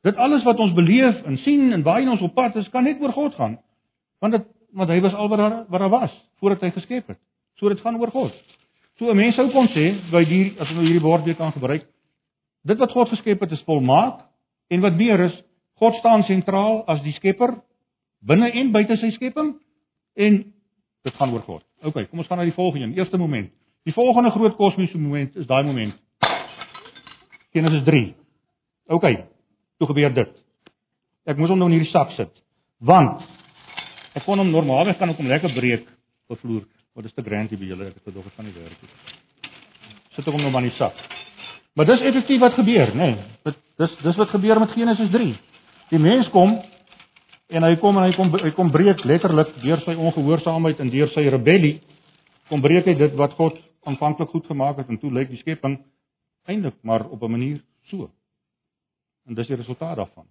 [0.05, 3.01] Dit alles wat ons beleef en sien en waarheen ons op pad is, kan net
[3.01, 3.57] oor God gaan.
[4.19, 7.19] Want dit want hy was al wat daar wat daar was voordat hy geskep het.
[7.55, 8.33] So dit gaan oor God.
[8.99, 11.51] So 'n mens sou kon sê by die as ons nou hierdie woord weer kan
[11.51, 11.87] gebruik,
[12.63, 14.19] dit wat God geskep het is volmaak
[14.69, 15.41] en wat meer is,
[15.75, 17.61] God staan sentraal as die skepper
[18.21, 19.55] binne en buite sy skepping
[20.15, 20.41] en
[21.05, 21.63] dit gaan oor God.
[21.85, 22.97] OK, kom ons gaan na die volgende een.
[22.97, 23.51] Eerste moment.
[23.85, 25.93] Die volgende groot kosmiese moment is daai moment.
[27.53, 28.15] Genesis 3.
[28.95, 29.05] OK.
[29.77, 30.31] Toe gebeur dit.
[31.25, 32.31] Ek moes hom nou in hierdie sak sit.
[32.85, 33.21] Want
[34.15, 35.85] ek kon hom normaalweg kan ek hom lekker breek
[36.31, 36.63] op vloer.
[36.95, 37.91] Wat is te grantie by julle?
[37.91, 39.53] Ek het gedog dit gaan nie werk nie.
[40.15, 40.99] Sit ek hom nou maar in die sak.
[41.75, 43.09] Maar dis effektief wat gebeur, nê?
[43.11, 45.33] Nee, dit dis dis wat gebeur met Genesis 3.
[45.91, 46.55] Die mens kom
[47.49, 51.09] en hy kom en hy kom hy kom breek letterlik deur sy ongehoorsaamheid en deur
[51.13, 51.79] sy rebellie
[52.49, 55.79] kom breek hy dit wat God aanvanklik goed gemaak het en toe lyk die skepping
[56.47, 58.09] eintlik maar op 'n manier so.
[59.25, 60.27] En dis die resultaat daarvan.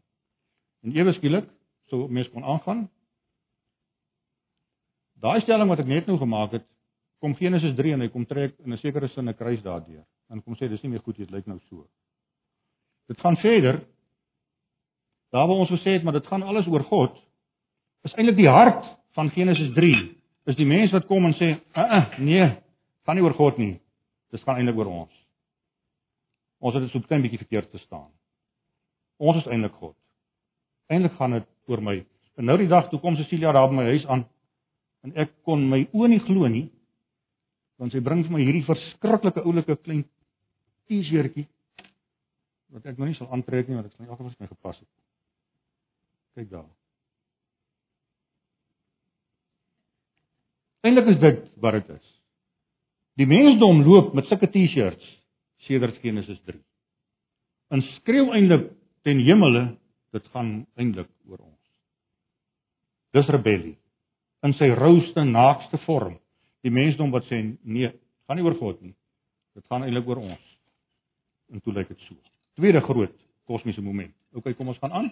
[0.83, 1.45] En ewe skielik,
[1.89, 2.89] so mens kon aangaan,
[5.25, 6.65] Daai stelling wat ek net nou gemaak het,
[7.25, 10.05] kom Genesis 3 en hy kom trek in 'n sekere sin 'n kruis daardeur.
[10.31, 11.87] En kom sê dis nie meer goed nie, dit lyk nou so.
[13.09, 13.81] Dit gaan verder.
[15.35, 17.16] Daar waar ons gesê het maar dit gaan alles oor God,
[18.07, 18.85] is eintlik die hart
[19.18, 19.95] van Genesis 3.
[20.47, 22.47] Is die mens wat kom en sê, "Uh uh, nee,
[23.03, 23.80] gaan nie oor God nie.
[24.30, 25.14] Dit gaan eintlik oor ons."
[26.61, 28.11] Ons het dit so 'n klein bietjie verkeerd verstaan.
[29.18, 29.97] Ons is eintlik God.
[30.87, 32.07] Eintlik gaan dit oor my.
[32.37, 34.24] En nou die dag toe kom Cecilia daar by my huis aan
[35.03, 36.70] en ek kon my oë nie glo nie
[37.76, 40.05] want sy bring vir my hierdie verskriklike oulike klein
[40.89, 41.49] T-shirtjie
[42.74, 44.78] wat ek nog nie sal aantrek nie want dit is in elk geval my gepas
[44.78, 44.89] het.
[46.35, 46.70] Kyk daar.
[50.85, 52.09] Eindelik is dit wat dit is.
[53.20, 55.05] Die mensdom loop met sulke T-shirts
[55.68, 56.59] sedert Genesis 3.
[57.72, 58.68] En skreeu eintlik
[59.07, 59.64] ten hemele
[60.14, 61.61] dit gaan eintlik oor ons.
[63.14, 63.76] Dis rebellie
[64.45, 66.18] in sy rouste naakste vorm.
[66.64, 67.91] Die mensdom wat sê nee,
[68.26, 68.95] gaan nie oor God nie.
[69.57, 70.51] Dit gaan eintlik oor ons.
[71.53, 72.18] En toe lyk dit so.
[72.59, 73.14] Tweede groot
[73.49, 74.12] kosmiese moment.
[74.35, 75.11] OK, kom ons gaan aan.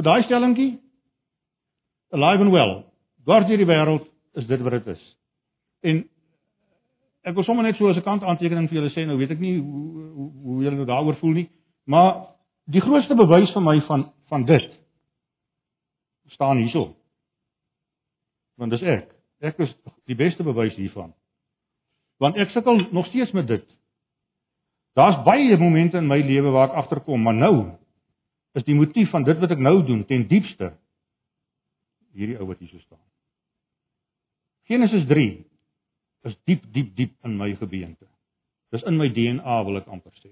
[0.00, 0.78] So daai stellingkie
[2.16, 2.70] alive and well.
[3.26, 4.06] Dwars deur die wêreld
[4.40, 5.00] is dit wat dit is.
[5.84, 5.98] En
[7.28, 9.40] ek wil sommer net so as 'n kant aantekening vir julle sê, nou weet ek
[9.44, 11.50] nie hoe hoe, hoe julle nou daaroor voel nie,
[11.84, 12.32] maar
[12.64, 14.72] die grootste bewys vir my van van dit
[16.32, 16.96] staan hierso
[18.56, 19.12] want dis ek.
[19.40, 19.74] Ek is
[20.06, 21.12] die beste bewys hiervan.
[22.18, 23.68] Want ek sukkel nog steeds met dit.
[24.96, 27.76] Daar's baie momente in my lewe waar ek agterkom, maar nou
[28.58, 30.72] is die motief van dit wat ek nou doen ten diepste
[32.16, 33.02] hierdie ou wat hier so staan.
[34.70, 35.28] Genesis 3
[36.28, 38.06] is diep diep diep in my gebeente.
[38.70, 40.30] Dis in my DNA wil ek amper sê.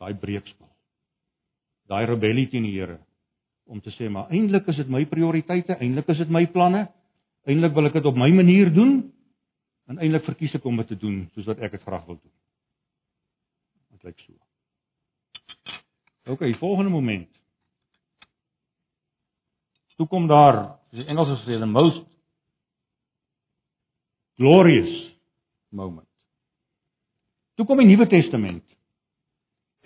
[0.00, 0.68] Daai breekspel.
[1.88, 2.98] Daai rebellie teen die Here
[3.66, 6.84] om te sê maar eintlik is dit my prioriteite, eintlik is dit my planne.
[7.50, 8.98] Eintlik wil ek dit op my manier doen
[9.90, 12.34] en eintlik verkies ek om dit te doen soos wat ek dit graag wil doen.
[13.96, 14.45] Dit lyk so.
[16.26, 17.28] OK, volgende moment.
[19.96, 22.02] Toe kom daar, die Engels sê the most
[24.36, 24.92] glorious
[25.68, 26.08] moment.
[27.56, 28.64] Toe kom die Nuwe Testament.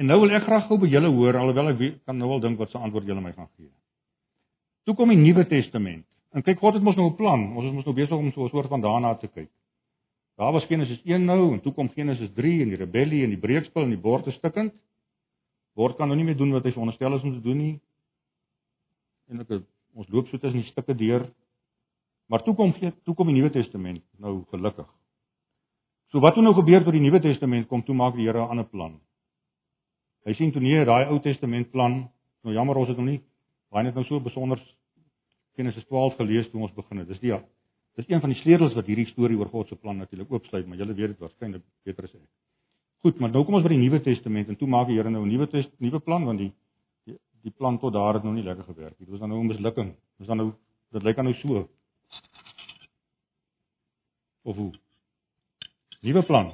[0.00, 2.42] En nou wil ek graag gou by julle hoor alhoewel ek weet, kan nou wel
[2.42, 3.70] dink wat se antwoord julle my gaan gee.
[4.88, 6.06] Toe kom die Nuwe Testament.
[6.34, 7.40] En kyk, God het mos nou 'n plan.
[7.56, 9.50] Ons is mos nou besig om so 'n soort van daarna te kyk.
[10.36, 13.38] Daar was Genesis 1 nou en toe kom Genesis 3 en die rebellie en die
[13.38, 14.72] breekspel en die bord is stikkend.
[15.78, 17.74] Word kan nou nie meer doen wat hy veronderstel is om te doen nie.
[19.30, 19.60] En ek
[19.94, 21.28] ons loop so tussen die stukke deur.
[22.30, 24.88] Maar toe kom toe kom die Nuwe Testament nou gelukkig.
[26.10, 28.50] So wat toe nou gebeur tot die Nuwe Testament kom, toe maak die Here 'n
[28.50, 29.00] ander plan.
[30.26, 32.10] Hy sien toe nie daai Ou Testament plan,
[32.44, 33.22] nou jammer ons het hom nie
[33.70, 34.60] baie net nou so besonder
[35.58, 37.08] Genesis 12 gelees toe ons begin het.
[37.08, 37.34] Dis die
[37.98, 40.78] dis een van die sleutels wat hierdie storie oor God se plan natuurlik oopsluit, maar
[40.78, 42.28] julle weet dit waarskynlik beter as ek.
[43.00, 45.22] Goed, maar nou kom ons by die Nuwe Testament en toe maak die Here nou
[45.24, 46.52] 'n nuwe nuwe plan want die,
[47.06, 49.06] die die plan tot daar het nog nie lekker gewerk nie.
[49.06, 49.96] Dit was dan nou 'n mislukking.
[50.18, 50.52] Dis dan nou
[50.92, 51.68] dit lyk dan nou so.
[54.42, 54.72] Of hoe?
[56.00, 56.52] Nuwe plan.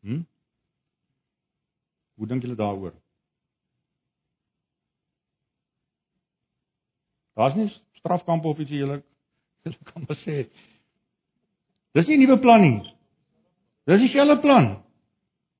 [0.00, 0.22] Hm?
[2.14, 2.94] Hoe dink julle daaroor?
[7.34, 9.02] Daar's nie strafkamp of iets julle
[9.62, 10.50] julle kan maar sê.
[11.92, 12.97] Dis nie 'n nuwe plan nie.
[13.88, 14.66] Dis dieselfde plan.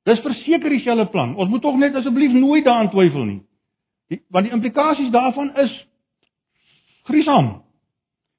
[0.05, 1.35] Dis verseker dieselfde plan.
[1.37, 3.41] Ons moet tog net asseblief nooit daaraan twyfel nie.
[4.13, 5.73] Die, want die implikasies daarvan is
[7.09, 7.51] gruisam.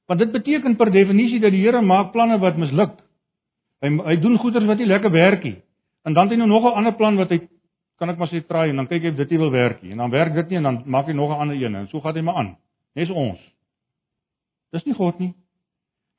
[0.09, 2.97] Want dit beteken per definisie dat die Here maak planne wat misluk.
[3.81, 5.57] Hy hy doen goeders wat nie lekker werk nie.
[6.05, 7.47] En dan het hy nou nog 'n ander plan wat hy
[7.99, 9.91] kan ek maar sê try en dan kyk hy of dit nie wil werk nie.
[9.91, 11.99] En dan werk dit nie en dan maak hy nog 'n ander een en so
[11.99, 12.57] gaan hy maar aan.
[12.95, 13.39] Nes ons.
[14.71, 15.33] Dis nie God nie.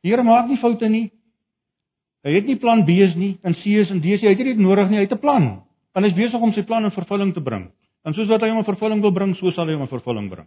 [0.03, 1.13] Die Here maak nie foute nie.
[2.27, 4.29] Hy het nie plan B's nie, en C's en D's nie.
[4.29, 4.99] Hy het dit nodig nie.
[5.01, 5.63] Hy het 'n plan.
[5.95, 7.71] En hy is besig om sy plan in vervulling te bring.
[8.05, 10.29] En soos wat hy hom in vervulling wil bring, so sal hy hom in vervulling
[10.31, 10.47] bring.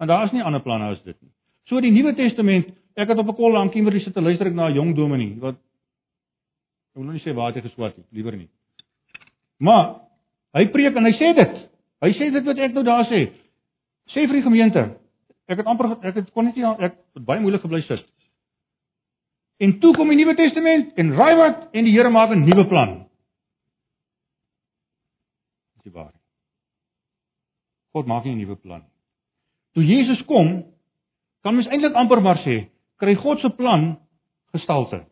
[0.00, 1.30] En daar is nie ander planne as dit nie.
[1.64, 2.66] So die Nuwe Testament,
[2.96, 5.38] ek het op 'n kol aan Kimberley sit te luister ek na 'n jong dominee
[5.40, 8.48] wat ek wil nou nie sê waar hy geswat het, liewer nie.
[9.58, 10.00] Maar
[10.54, 11.68] hy preek en hy sê dit.
[12.02, 13.30] Hy sê dit wat ek nou daar sê.
[14.08, 15.00] Sê vir die gemeente,
[15.50, 18.04] Ek het amper ek het kon net nie ek het baie moeilik gebly sit.
[19.60, 22.66] En toe kom die Nuwe Testament en raai wat en die Here maak 'n nuwe
[22.68, 23.06] plan.
[25.84, 26.14] Dis waar.
[27.92, 28.82] God maak 'n nuwe plan.
[29.74, 30.64] Toe Jesus kom,
[31.42, 33.98] kan mens eintlik amper maar sê, kry God se plan
[34.52, 35.04] gestalte.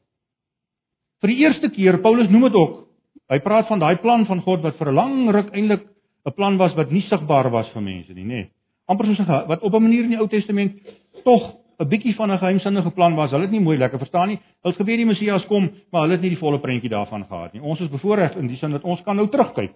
[1.21, 2.89] Vir die eerste keer, Paulus noem dit ook.
[3.29, 5.87] Hy praat van daai plan van God wat vir 'n lang ruk eintlik
[6.27, 8.29] 'n plan was wat nie sigbaar was vir mense nie, nê.
[8.29, 8.51] Nee
[8.89, 10.81] amper soos wat op 'n manier in die Ou Testament
[11.25, 13.31] tog 'n bietjie van 'n geheimsinnige plan was.
[13.31, 14.39] Hulle het nie mooi lekker verstaan nie.
[14.63, 17.53] Hulle het geweet die Messias kom, maar hulle het nie die volle prentjie daarvan gehad
[17.53, 17.63] nie.
[17.63, 19.73] Ons is bevoorreg in die sin dat ons kan nou terugkyk.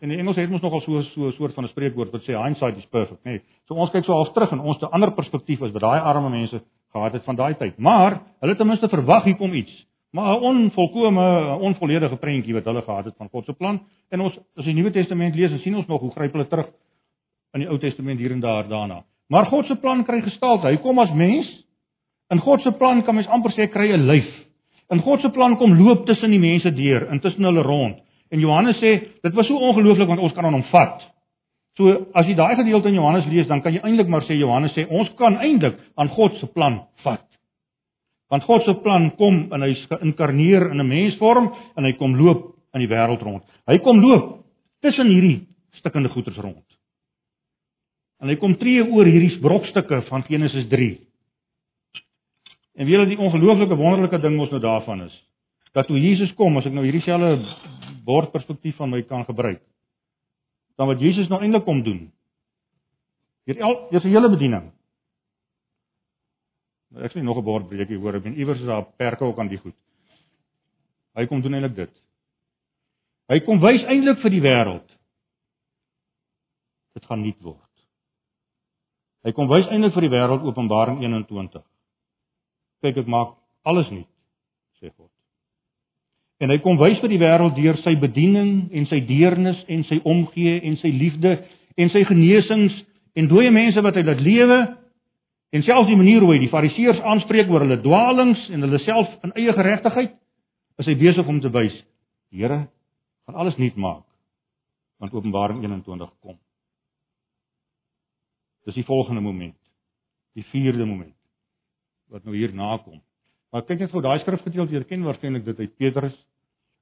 [0.00, 2.36] En die Engels het ons nogal so so 'n soort van 'n spreekwoord wat sê
[2.42, 3.30] hindsight is perfect, nê.
[3.30, 3.42] Nee.
[3.66, 6.30] So ons kyk so half terug en ons 'n ander perspektief is wat daai arme
[6.30, 6.60] mense
[6.92, 7.78] gehad het van daai tyd.
[7.78, 9.86] Maar hulle het ten minste verwag hier kom iets.
[10.12, 13.80] Maar 'n onvolkomme, onvolledige prentjie wat hulle gehad het van God se plan.
[14.10, 16.66] En ons as die Nuwe Testament lees, dan sien ons nog hoe gryp hulle terug
[17.52, 19.04] in die Ou Testament hier en daar daarna.
[19.28, 20.68] Maar God se plan kry gestalte.
[20.70, 21.48] Hy kom as mens.
[22.30, 24.46] In God se plan kan mens amper sê kry 'n lyf.
[24.90, 27.98] In God se plan kom loop tussen die mense deur, intussen hulle rond.
[28.30, 31.02] En Johannes sê dit was so ongelooflik want ons kan aan hom vat.
[31.76, 34.74] So as jy daai gedeelte in Johannes lees, dan kan jy eintlik maar sê Johannes
[34.74, 37.26] sê ons kan eintlik aan God se plan vat.
[38.30, 42.54] Want God se plan kom en hy's geïnkarneer in 'n mensvorm en hy kom loop
[42.74, 43.42] in die wêreld rond.
[43.66, 44.44] Hy kom loop
[44.82, 46.65] tussen hierdie stikkende goeters rond.
[48.20, 50.90] En hy kom tree oor hierdie brokstukke van Genesis 3.
[52.76, 55.16] En weet jy die ongelooflike wonderlike ding mos nou daarvan is
[55.76, 57.34] dat toe Jesus kom, as ek nou hierdie selfe
[58.06, 59.60] bordperspektief van my kan gebruik,
[60.80, 62.06] dan wat Jesus nou eintlik kom doen.
[63.44, 64.72] Hier el hier 'n hele bediening.
[66.96, 69.58] Ek sien nog 'n bordbreekie hoor, ek ben iewers is daar perke ook aan die
[69.58, 69.76] goed.
[71.14, 71.92] Hy kom doen eintlik dit.
[73.28, 74.88] Hy kom wys eintlik vir die wêreld.
[76.94, 77.65] Dit gaan nuut word.
[79.26, 81.58] Hy kom wys eintlik vir die wêreld Openbaring 21.
[82.84, 83.34] Kyk, ek maak
[83.66, 84.06] alles nuut,
[84.78, 85.10] sê God.
[86.38, 89.98] En hy kom wys vir die wêreld deur sy bediening en sy deernis en sy
[90.06, 91.32] omgee en sy liefde
[91.80, 92.76] en sy genesings
[93.18, 94.60] en dooie mense wat hy laat lewe
[95.56, 99.10] en selfs die manier hoe hy die fariseërs aanspreek oor hulle dwaalings en hulle self
[99.26, 100.14] in eie geregtigheid
[100.82, 101.74] is hy besig om te wys
[102.30, 102.66] die Here
[103.26, 104.04] gaan alles nuut maak
[105.00, 106.36] want Openbaring 21 kom
[108.66, 109.56] Dis die volgende moment.
[110.34, 111.14] Die vierde moment
[112.12, 113.00] wat nou hier nakom.
[113.50, 116.14] Maar kyk net gou daai skrifgedeelte, jy ken waarskynlik dit uit Petrus.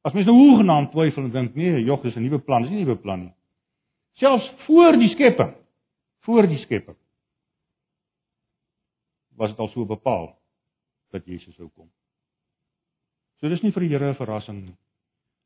[0.04, 2.82] As mens nou hoegenaamd twyfel en dink, nee, jog, dis 'n nuwe plan, dis nie
[2.82, 3.34] 'n nuwe plan nie.
[4.20, 5.54] Selfs voor die skepping,
[6.20, 6.96] voor die skepping
[9.36, 10.38] was dit al so bepaal
[11.10, 11.90] dat Jesus sou kom.
[13.40, 14.76] So dis nie vir die Here 'n verrassing nie.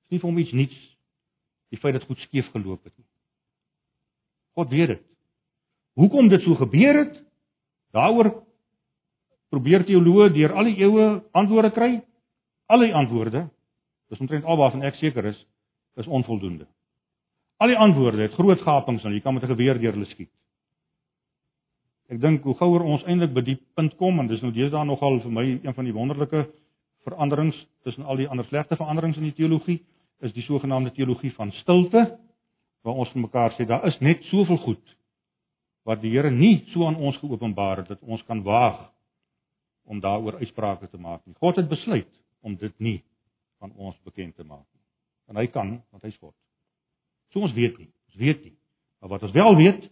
[0.03, 0.97] Dis nie vir hom iets nuuts
[1.71, 3.07] die feit dat goed skeef geloop het nie.
[4.55, 5.03] God weet dit.
[5.99, 7.15] Hoekom dit so gebeur het,
[7.97, 8.31] daaroor
[9.51, 11.93] probeer teoloë deur al die eeue antwoorde kry.
[12.69, 13.47] Al die antwoorde,
[14.13, 15.39] dis omtrent al waarvan ek seker is,
[15.99, 16.69] is onvoldoende.
[17.59, 20.31] Al die antwoorde het groot gapings en jy kan met 'n geweer deur hulle skiet.
[22.09, 25.21] Ek dink hoe gouer ons eintlik by die punt kom en dis nou deesdae nogal
[25.21, 26.47] vir my een van die wonderlike
[27.05, 29.81] veranderings tussen al die ander slegte veranderings in die teologie
[30.21, 32.19] is die sogenaamde teologie van stilte
[32.83, 34.98] waar ons vir mekaar sê daar is net soveel goed
[35.89, 38.83] wat die Here nie so aan ons geopenbaar het dat ons kan waag
[39.89, 41.37] om daaroor uitsprake te maak nie.
[41.41, 42.11] God het besluit
[42.45, 42.99] om dit nie
[43.59, 44.85] van ons bekend te maak nie.
[45.33, 46.35] En hy kan, want hy's God.
[47.33, 48.55] So ons weet nie, ons weet nie.
[49.01, 49.89] Maar wat ons wel weet,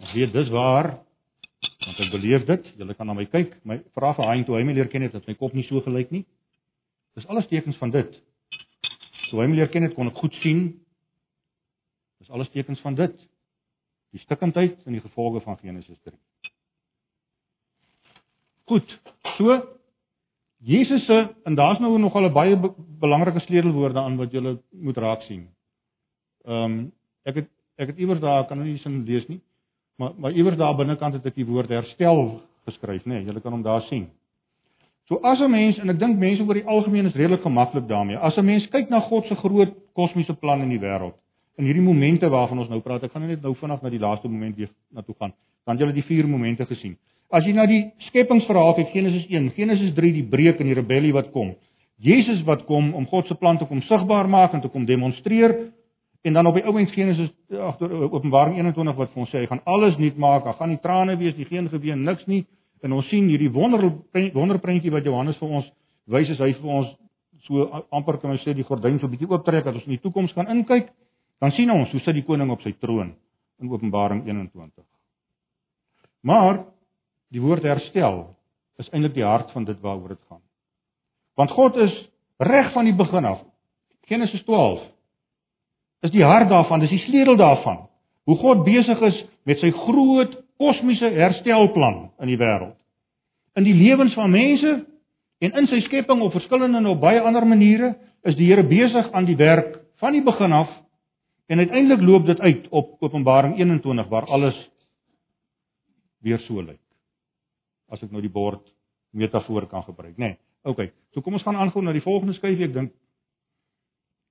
[0.00, 0.94] ons weet dis waar
[1.80, 2.68] want ek beleef dit.
[2.80, 3.54] Julle kan na my kyk.
[3.68, 5.80] My vra vir Hein toe hy my leer ken het dat my kop nie so
[5.84, 6.24] gelyk nie.
[7.18, 8.14] Dis alles tekens van dit.
[9.28, 10.70] Toe hy my leer ken het kon ek goed sien.
[12.20, 13.16] Dis alles tekens van dit.
[14.10, 16.16] Die stikkindheid en die gevolge van Genesis 3.
[18.70, 19.00] Goed.
[19.36, 19.60] So
[20.62, 24.96] Jesus se en daar's nou nogal 'n baie be belangrike sleutelwoorde aan wat jy moet
[24.96, 25.48] raak sien.
[26.44, 26.92] Ehm um,
[27.24, 29.40] ek het ek het iewers daar kan nou nie sin lees nie.
[29.96, 33.20] Maar maar iewers daar binnekant het ek die woord herstel geskryf, nê.
[33.20, 34.08] Nee, jy kan hom daar sien.
[35.08, 38.16] So as 'n mens en ek dink mense oor die algemeen is redelik gemaklik daarmee.
[38.16, 41.14] As 'n mens kyk na God se groot kosmiese plan in die wêreld,
[41.60, 44.28] in hierdie momente waarvan ons nou praat, ek gaan net nou vinnig na die laaste
[44.28, 45.34] moment weer na toe gaan.
[45.68, 46.96] Dan jy het die vier momente gesien.
[47.30, 51.12] As jy na die skepingsverhaal kyk, Genesis 1, Genesis 3, die breek en die rebellie
[51.14, 51.52] wat kom.
[52.00, 55.54] Jesus wat kom om God se plan te kom sigbaar maak en te kom demonstreer
[56.24, 59.60] en dan op die ouens Genesis agter Openbaring 21 wat vir ons sê hy gaan
[59.68, 62.42] alles nuut maak, daar gaan nie trane wees nie, geen geween, niks nie.
[62.84, 63.86] En ons sien hierdie wonder
[64.34, 65.68] wonderprentjie wat Johannes vir ons
[66.10, 66.90] wys as hy vir ons
[67.44, 70.02] so amper kan ons sê die gordyn so 'n bietjie ooptrek dat ons in die
[70.02, 70.88] toekoms kan inkyk,
[71.40, 73.14] dan sien ons hoe sit die koning op sy troon
[73.60, 74.84] in Openbaring 21.
[76.20, 76.64] Maar
[77.32, 78.22] die woord herstel
[78.80, 80.42] is eintlik die hart van dit waaroor dit gaan.
[81.36, 81.94] Want God is
[82.40, 83.40] reg van die begin af.
[84.08, 84.82] Genesis 12
[86.04, 87.86] is die hart daarvan, dis die sleutel daarvan.
[88.28, 89.18] Hoe God besig is
[89.48, 92.76] met sy groot kosmiese herstelplan in die wêreld.
[93.56, 94.74] In die lewens van mense
[95.40, 97.94] en in sy skepping op verskillende en op baie ander maniere
[98.28, 100.72] is die Here besig aan die werk van die begin af
[101.50, 104.58] en uiteindelik loop dit uit op Openbaring 21 waar alles
[106.22, 106.80] weer so lyk
[107.90, 108.62] as ek nou die bord
[109.10, 110.30] metafoor kan gebruik, nê.
[110.30, 110.92] Nee, OK.
[111.10, 112.68] So kom ons gaan aangaan na die volgende skyfie.
[112.68, 112.92] Ek dink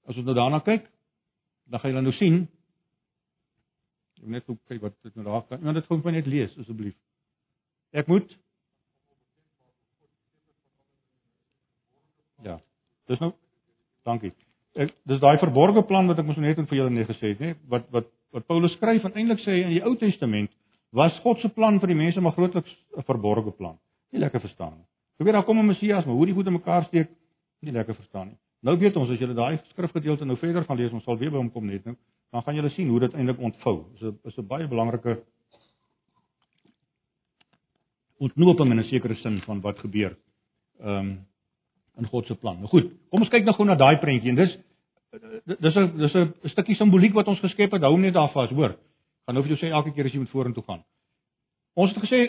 [0.08, 0.88] as ons nou daarna kyk,
[1.68, 2.46] dan gaan julle nou sien
[4.20, 5.62] Ek net kyk wat dit nou daar kan.
[5.64, 6.96] Iemand dit gou net lees asseblief.
[7.92, 8.38] Ek moet
[12.44, 12.60] Ja.
[13.08, 13.34] Dis nou
[14.04, 14.34] Dankie.
[14.80, 17.54] Ek dis daai verborgde plan wat ek mos net vir julle net gesê het, nê,
[17.68, 20.52] wat wat wat Paulus skryf en eintlik sê in die Ou Testament
[20.96, 23.78] was God se plan vir die mense maar grootliks 'n verborgde plan.
[24.12, 24.86] Nie lekker verstaan nie.
[25.20, 27.10] Jy weet daar kom 'n Messias, maar hoe die goed in mekaar steek,
[27.62, 28.38] nie lekker verstaan nie.
[28.62, 31.38] Nou weet ons as jy daai skrifgedeelte nou verder gaan lees, ons sal weer by
[31.38, 31.96] hom kom net nou,
[32.32, 33.86] dan gaan jy sien hoe dit eintlik ontvou.
[33.94, 35.24] Dis 'n is 'n baie belangrike
[38.20, 40.16] ontknoping in 'n sekere sin van wat gebeur.
[40.80, 41.26] Ehm um,
[41.98, 42.58] in God se plan.
[42.58, 44.58] Nou goed, kom ons kyk nou gou na daai prentjie en dis
[45.60, 47.82] dis 'n dis 'n stukkie simboliek wat ons geskep het.
[47.82, 48.78] Hou net daar vas, hoor
[49.30, 50.80] gaan nou vir jou sê elke keer as jy moet vorentoe gaan.
[51.78, 52.20] Ons het gesê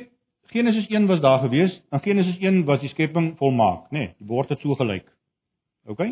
[0.53, 4.03] Genesis 1 was daar gewees, en Genesis 1 was die skepping volmaak, nê?
[4.03, 5.07] Nee, die bord het so gelyk.
[5.89, 6.03] OK?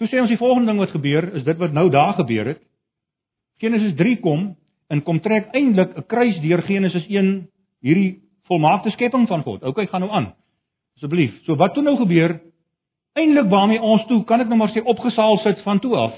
[0.00, 2.62] Toe sê ons die volgende ding wat gebeur is dit wat nou daar gebeur het.
[3.60, 4.54] Genesis 3 kom
[4.88, 7.50] en kom trek eintlik 'n kruis deur Genesis 1
[7.84, 9.62] hierdie volmaakte skepping van God.
[9.62, 10.32] OK, gaan nou aan.
[10.96, 11.36] Asseblief.
[11.44, 12.40] So wat toe nou gebeur?
[13.12, 16.14] Eintlik waarmee ons toe, kan ek nou maar sê opgesaal sit van toe af,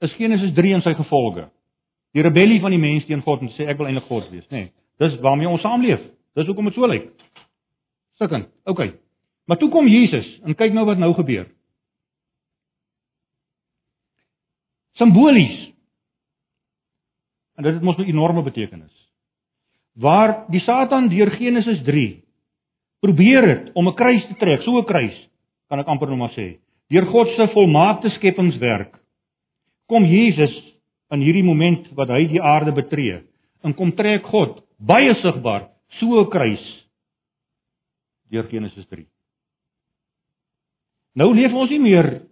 [0.00, 1.46] is Genesis 3 en sy gevolge.
[2.16, 4.64] Die rebellie van die mens teen God te sê ek wil eintlik God wees, nê.
[4.64, 6.02] Nee, dis waarmee ons saamleef.
[6.34, 7.06] Dis hoekom dit so lyk.
[8.18, 8.48] Sikken.
[8.68, 8.82] OK.
[9.46, 11.46] Maar toe kom Jesus en kyk nou wat nou gebeur.
[14.98, 15.70] Simbolies.
[17.56, 18.92] En dit het mos 'n enorme betekenis.
[19.94, 22.24] Waar die Satan deur Genesis 3
[23.00, 25.29] probeer het om 'n kruis te trek, so 'n kruis,
[25.70, 26.58] kan ek amper nou maar sê,
[26.90, 28.96] deur God se volmaakte skepingswerk,
[29.90, 30.54] kom Jesus
[31.14, 33.22] in hierdie moment wat hy die aarde betree
[33.66, 35.68] en kom trek God baie sigbaar
[35.98, 36.64] so 'n kruis
[38.30, 39.06] deur Genesis 3.
[41.14, 42.22] Nou leef ons nie meer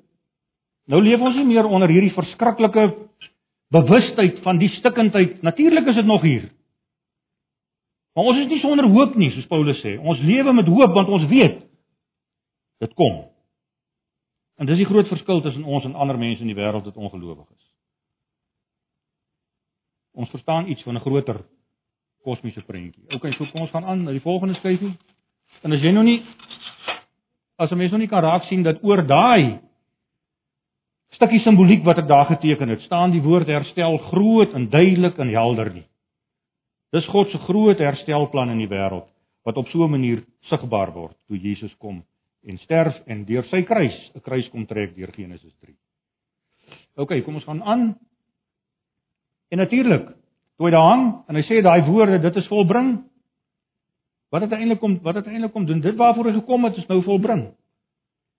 [0.86, 3.08] nou leef ons nie meer onder hierdie verskriklike
[3.70, 5.42] bewustheid van die stikkindheid.
[5.42, 6.48] Natuurlik is dit nog hier.
[8.14, 9.98] Maar ons is nie sonder hoop nie, soos Paulus sê.
[10.00, 11.67] Ons lewe met hoop want ons weet
[12.78, 13.24] dit kom.
[14.58, 17.46] En dis die groot verskil tussen ons en ander mense in die wêreld wat ongelowig
[17.46, 17.66] is.
[20.18, 21.44] Ons verstaan iets van 'n groter
[22.22, 23.04] kosmiese prentjie.
[23.14, 24.96] OK, so kom ons gaan aan na die volgende skyfie.
[25.62, 26.22] En as jy nou nie
[27.56, 29.60] as 'n mens nog nie kan raak sien dat oor daai
[31.10, 35.28] stukkie simboliek wat ek daar geteken het, staan die woord herstel groot en duidelik en
[35.28, 35.86] helder nie.
[36.92, 39.08] Dis God se groot herstelplan in die wêreld
[39.44, 42.04] wat op so 'n manier sigbaar word toe Jesus kom
[42.48, 45.74] en sterf en deur sy kruis 'n kruis kom trek deur Genesis 3.
[46.96, 47.98] OK, kom ons gaan aan.
[49.48, 50.08] En natuurlik,
[50.56, 53.04] toe hy daar hang en hy sê daai woorde, dit is volbring.
[54.30, 55.80] Wat het eintlik kom wat het eintlik kom doen?
[55.80, 57.54] Dit waarvoor hy gekom het is nou volbring.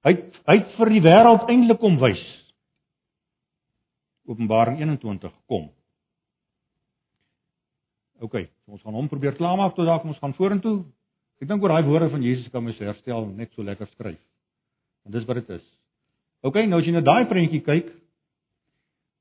[0.05, 0.13] Hy
[0.45, 2.21] hy het vir die wêreld eintlik kom wys.
[4.29, 5.69] Openbaring 21 kom.
[8.19, 8.35] OK,
[8.67, 10.83] ons gaan hom probeer klaarmaak tot daar kom ons gaan vorentoe.
[11.39, 14.19] Ek dink oor daai woorde van Jesus kan mens herstel net so lekker skryf.
[15.07, 15.65] En dis wat dit is.
[16.43, 17.93] OK, nou as jy na daai prentjie kyk,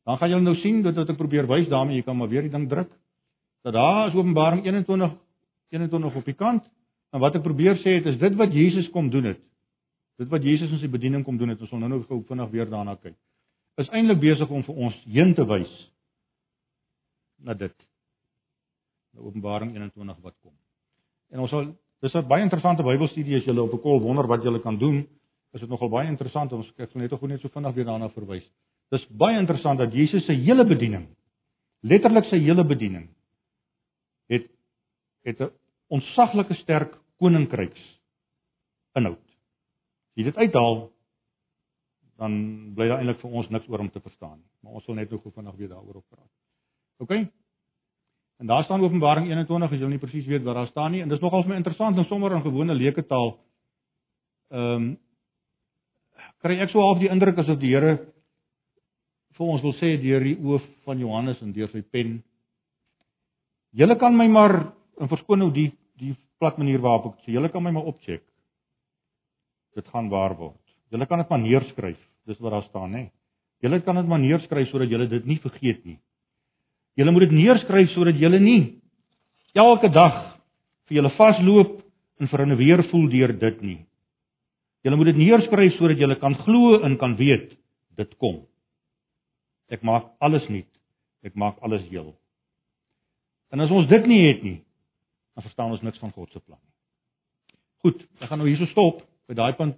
[0.09, 2.47] dan gaan jy nou sien dat wat ek probeer wys daarmee, jy kan maar weer
[2.47, 2.91] die ding druk.
[3.67, 5.15] Dat daar is Openbaring 21
[5.75, 6.65] 21 op die kant.
[7.13, 9.41] En wat ek probeer sê het is dit wat Jesus kom doen het.
[10.19, 12.51] Dit wat Jesus in sy bediening kom doen het, ons sal nou nou gou vinnig
[12.51, 13.15] weer daarna kyk.
[13.79, 15.75] Is eintlik besig om vir ons heen te wys
[17.47, 17.75] na dit.
[19.15, 20.55] Na Openbaring 21 wat kom.
[21.31, 21.69] En ons sal
[22.01, 25.07] Dis 'n baie interessante Bybelstudie as jy op 'n kol wonder wat jy kan doen.
[25.53, 28.45] Is dit nogal baie interessant ons kyk net gou net so vinnig weer daarna verwys.
[28.91, 31.09] Dis baie interessant dat Jesus se hele bediening,
[31.83, 33.09] letterlik sy hele bediening
[34.29, 34.47] het
[35.25, 35.51] het 'n
[35.89, 38.01] onsaglike sterk koninkryks
[38.95, 39.19] inhoud.
[39.19, 40.91] As jy dit uithaal
[42.19, 42.33] dan
[42.75, 44.51] bly daar eintlik vir ons niks oor om te verstaan nie.
[44.61, 46.31] Maar ons sal net nog gou vinnig weer daaroor op praat.
[46.99, 47.13] OK?
[48.39, 51.11] En daar staan Openbaring 21 as jy nie presies weet wat daar staan nie en
[51.11, 53.35] dis nogal vir my interessant en sommer in gewone leuke taal.
[54.55, 54.97] Ehm um,
[56.39, 57.97] kry ek so half die indruk asof die Here
[59.39, 62.21] vir ons wil sê deur die oë van Johannes en deur sy pen.
[63.75, 64.55] Julle kan my maar
[65.01, 68.23] en verskoon nou die die plat manier waarop ek sê julle kan my maar opcheck.
[69.75, 70.63] Dit gaan waar word.
[70.91, 71.99] Julle kan dit maar neerskryf.
[72.27, 73.09] Dis wat daar staan, hè.
[73.63, 75.99] Julle kan dit maar neerskryf sodat julle dit nie vergeet nie.
[76.99, 78.63] Julle moet dit neerskryf sodat julle nie
[79.59, 80.17] elke dag
[80.89, 81.77] vir julle vasloop
[82.19, 83.87] en vir 'n weer voel deur dit nie.
[84.85, 87.57] Julle moet dit neerskryf sodat julle kan glo en kan weet
[87.97, 88.47] dit kom.
[89.71, 90.71] Ek maak alles nuut.
[91.23, 92.15] Ek maak alles heel.
[93.53, 94.63] En as ons dit nie het nie,
[95.35, 96.75] dan verstaan ons niks van God se plan nie.
[97.85, 99.77] Goed, ek gaan nou hierso stop by daai punt.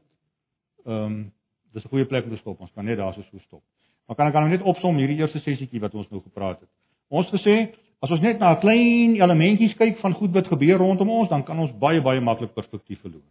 [0.87, 1.33] Ehm um,
[1.73, 2.61] dis 'n goeie plek om te stop.
[2.61, 3.63] Ons kan net daar so stop.
[4.07, 6.69] Maar kan ek dan net opsom hierdie eerste sessietjie wat ons nou gepraat het?
[7.11, 7.57] Ons gesê,
[8.01, 11.43] as ons net na 'n klein elementjies kyk van goed wat gebeur rondom ons, dan
[11.43, 13.27] kan ons baie baie maklik perspektief verloor.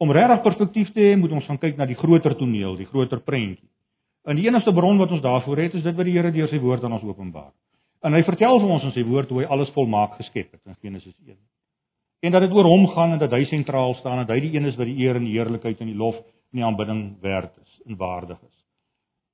[0.00, 3.20] Om regtig perspektief te hê, moet ons gaan kyk na die groter toneel, die groter
[3.20, 3.68] prentjie.
[4.26, 6.58] En die enigste bron wat ons daarvoor het, is dit wat die Here deur sy
[6.58, 7.52] woord aan ons openbaar.
[8.02, 10.78] En hy vertel vir ons in sy woord hoe hy alles volmaak geskep het in
[10.82, 11.36] Genesis 1.
[12.22, 14.56] En dat dit oor hom gaan en dat hy sentraal staan en dat hy die
[14.56, 17.54] een is wat die eer en die heerlikheid en die lof en die aanbidding werd
[17.62, 18.51] is en waardig is.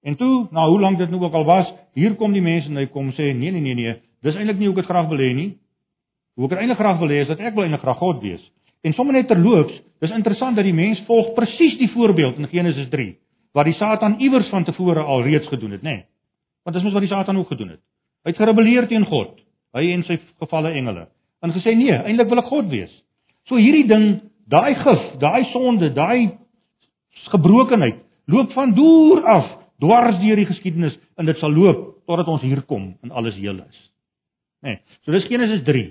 [0.02, 2.76] En toe, na hoe lank dit nou ook al was, hier kom die mense en
[2.76, 5.22] hy kom sê nee nee nee nee, dis eintlik nie hoe ek dit graag wil
[5.22, 5.48] hê nie.
[6.38, 8.44] Hoe ek eintlik graag wil hê is dat ek wil eintlik graag God wees.
[8.86, 12.88] En sommer net terloops, dis interessant dat die mens volg presies die voorbeeld in Genesis
[12.92, 13.16] 3
[13.56, 15.96] wat die Satan iewers van tevore al reeds gedoen het, nê?
[15.96, 16.04] Nee.
[16.62, 17.80] Want dis mos wat die Satan ook gedoen het.
[18.22, 19.38] Hy het gerebelleer teen God,
[19.74, 21.06] hy en sy gevalle engele,
[21.42, 22.92] en gesê nee, eintlik wil ek God wees.
[23.48, 24.06] So hierdie ding,
[24.52, 26.36] daai gif, daai sonde, daai
[27.32, 29.48] gebrokenheid loop van deur af
[29.82, 33.60] dwars deur die geskiedenis en dit sal loop totdat ons hier kom en alles heel
[33.62, 33.78] is.
[34.62, 34.74] Nê.
[34.74, 35.84] Nee, so dis Genesis 3.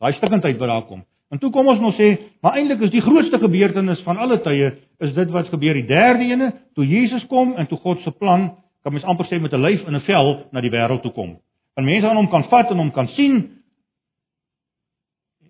[0.00, 1.04] Daai stukkendheid wat daar kom.
[1.32, 2.12] En toe kom ons nou sê,
[2.44, 4.70] maar eintlik is die grootste gebeurtenis van alle tye
[5.02, 8.52] is dit wat gebeur die derde ene, toe Jesus kom en toe God se plan,
[8.86, 11.36] kan mens amper sê met 'n lyf en 'n vel na die wêreld toe kom.
[11.76, 13.62] En mense aan hom kan vat en hom kan sien.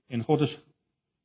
[0.09, 0.59] En God is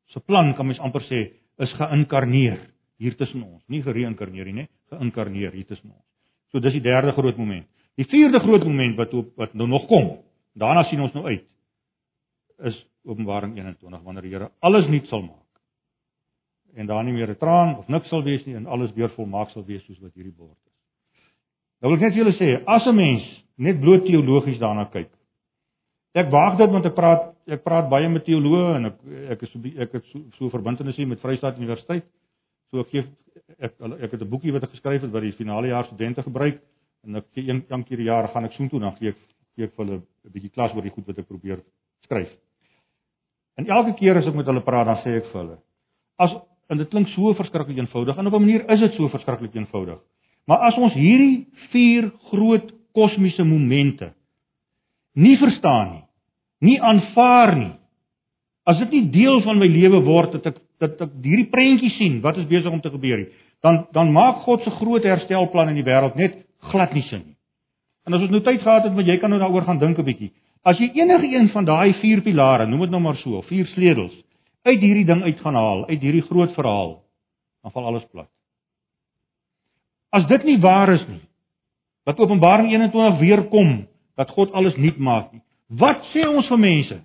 [0.08, 2.60] se plan kan mens amper sê is geïnkarneer
[2.98, 3.64] hier tussen ons.
[3.68, 6.11] Nie gereïnkarneer nie, geïnkarneer hier tussen ons.
[6.52, 7.68] So dis die derde groot moment.
[7.96, 10.18] Die vierde groot moment wat op, wat nou nog kom.
[10.54, 11.48] Daarna sien ons nou uit
[12.62, 12.76] is
[13.06, 15.62] Openbaring 21 wanneer die Here alles nuut sal maak.
[16.78, 19.50] En daar nie meer 'n traan of niks sal wees nie en alles weer volmaak
[19.50, 20.74] sal wees soos wat hierdie bord is.
[21.82, 23.24] Nou wil ek net vir julle sê, as 'n mens
[23.58, 25.10] net bloot teologies daarna kyk.
[26.14, 28.98] Ek waag dit want ek praat ek praat baie met teoloë en ek
[29.32, 32.06] ek is so ek het so, so verbintenis hier met Vryheid Universiteit.
[32.72, 33.04] So ek gee
[33.60, 36.62] ek ek het 'n boekie wat ek geskryf het wat die finale jaar studente gebruik
[37.04, 39.18] en ek gee een keer per jaar gaan ek soontoe dan gee ek
[39.56, 41.60] gee vir hulle 'n bietjie klas oor die goed wat ek probeer
[42.04, 42.32] skryf.
[43.58, 45.58] En elke keer as ek met hulle praat dan sê ek vir hulle
[46.18, 46.32] as
[46.70, 50.00] en dit klink so verskriklik eenvoudig en op 'n manier is dit so verskriklik eenvoudig.
[50.48, 54.14] Maar as ons hierdie vier groot kosmiese momente
[55.14, 56.04] nie verstaan nie,
[56.60, 57.74] nie aanvaar nie,
[58.64, 62.20] as dit nie deel van my lewe word dat ek dat ek hierdie prentjie sien
[62.26, 65.80] wat is besig om te gebeur hier, dan dan maak God se groot herstelplan in
[65.80, 67.38] die wêreld net glad nie sin nie.
[68.06, 70.06] En as ons nou tyd gehad het, moet jy kan nou daaroor gaan dink 'n
[70.06, 70.32] bietjie.
[70.64, 74.14] As jy enige een van daai vier pilare, noem dit nou maar so, vier sleutels
[74.62, 77.02] uit hierdie ding uit gaan haal, uit hierdie groot verhaal,
[77.62, 78.30] dan val alles plat.
[80.12, 81.22] As dit nie waar is nie,
[82.06, 85.42] dat Openbaring 21 weer kom, dat God alles nuut maak nie.
[85.68, 86.98] Wat sê ons vir mense?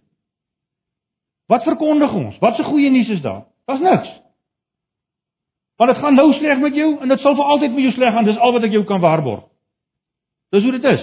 [1.47, 2.39] Wat verkondig ons?
[2.43, 3.45] Wat se goeie nuus is daar?
[3.67, 4.09] Daar's niks.
[5.77, 8.13] Want dit gaan nou sleg met jou en dit sal vir altyd met jou sleg
[8.13, 8.25] gaan.
[8.25, 9.45] Dis al wat ek jou kan waarborg.
[10.55, 11.03] Dis hoe dit is.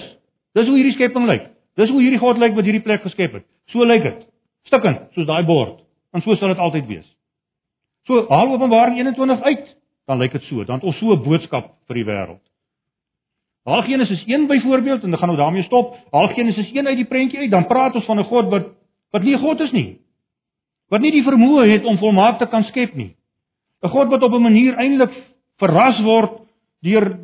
[0.58, 1.50] Dis hoe hierdie skepping lyk.
[1.78, 3.46] Dis hoe hierdie God lyk wat hierdie plek geskep het.
[3.72, 4.24] So lyk dit.
[4.70, 5.82] Stikkend, soos daai bord.
[6.14, 7.06] En so sal dit altyd wees.
[8.08, 9.68] So haal Openbaring 21 uit,
[10.08, 10.64] dan lyk dit so.
[10.64, 12.42] Dan het ons so 'n boodskap vir die wêreld.
[13.64, 15.96] Haal Genesis 1 byvoorbeeld en dan gaan ons daarmee stop.
[16.10, 18.66] Haal Genesis 1 uit die prentjie uit, dan praat ons van 'n God wat
[19.10, 19.98] wat nie 'n God is nie.
[20.94, 23.16] Wat nie die vermoë het om volmaak te kan skep nie.
[23.82, 25.10] 'n God wat op 'n manier eintlik
[25.58, 26.46] verras word
[26.82, 27.18] deur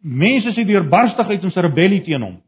[0.00, 2.42] mense se deurbarstigheid en se rebellie teen hom.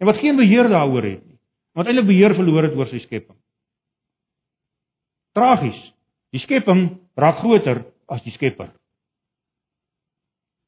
[0.00, 1.38] En wat geen beheer daaroor het nie.
[1.72, 3.36] Wat eintlik beheer verloor het oor sy skepping.
[5.32, 5.92] Tragies.
[6.32, 8.70] Die skepping raak groter as die Skepper.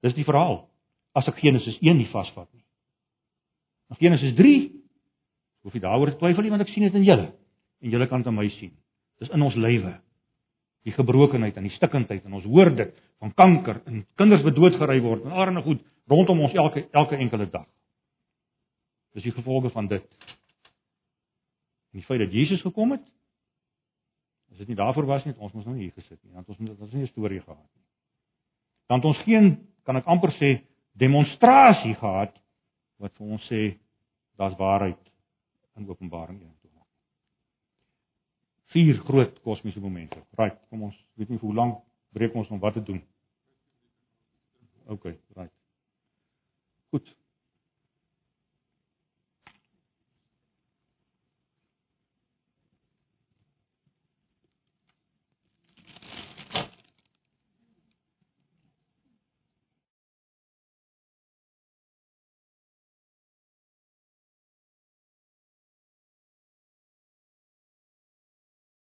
[0.05, 0.69] Dis die verhaal.
[1.17, 2.65] As ek Genesis 1 nie vasvat nie.
[3.91, 4.71] In Genesis 3
[5.65, 7.31] hoef jy daaroor te twyfel nie want ek sien dit in julle
[7.83, 8.75] en julle kan dit aan my sien.
[9.19, 9.97] Dis in ons lywe
[10.87, 15.01] die gebrokenheid en die stikkindheid en ons hoor dit van kanker en kinders wat doodgery
[15.05, 17.67] word en allerlei goed rondom ons elke elke enkele dag.
[19.17, 20.05] Dis die gevolge van dit.
[21.93, 23.05] En die feit dat Jesus gekom het,
[24.53, 26.79] as dit nie daarvoor was nie, ons moes nou hier gesit nie, want ons moet
[26.79, 27.85] ons nie 'n storie gehad nie.
[28.89, 30.63] Dan ons geen kan ek amper sê
[30.93, 32.33] demonstrasie gehad
[32.99, 33.77] wat vir ons sê
[34.37, 34.99] daar's waarheid
[35.77, 36.58] in Openbaring 1
[38.75, 40.21] vier groot kosmiese momente.
[40.41, 41.79] Right, kom ons weet nie hoe lank
[42.17, 43.03] breek ons om wat te doen.
[44.89, 45.53] OK, right.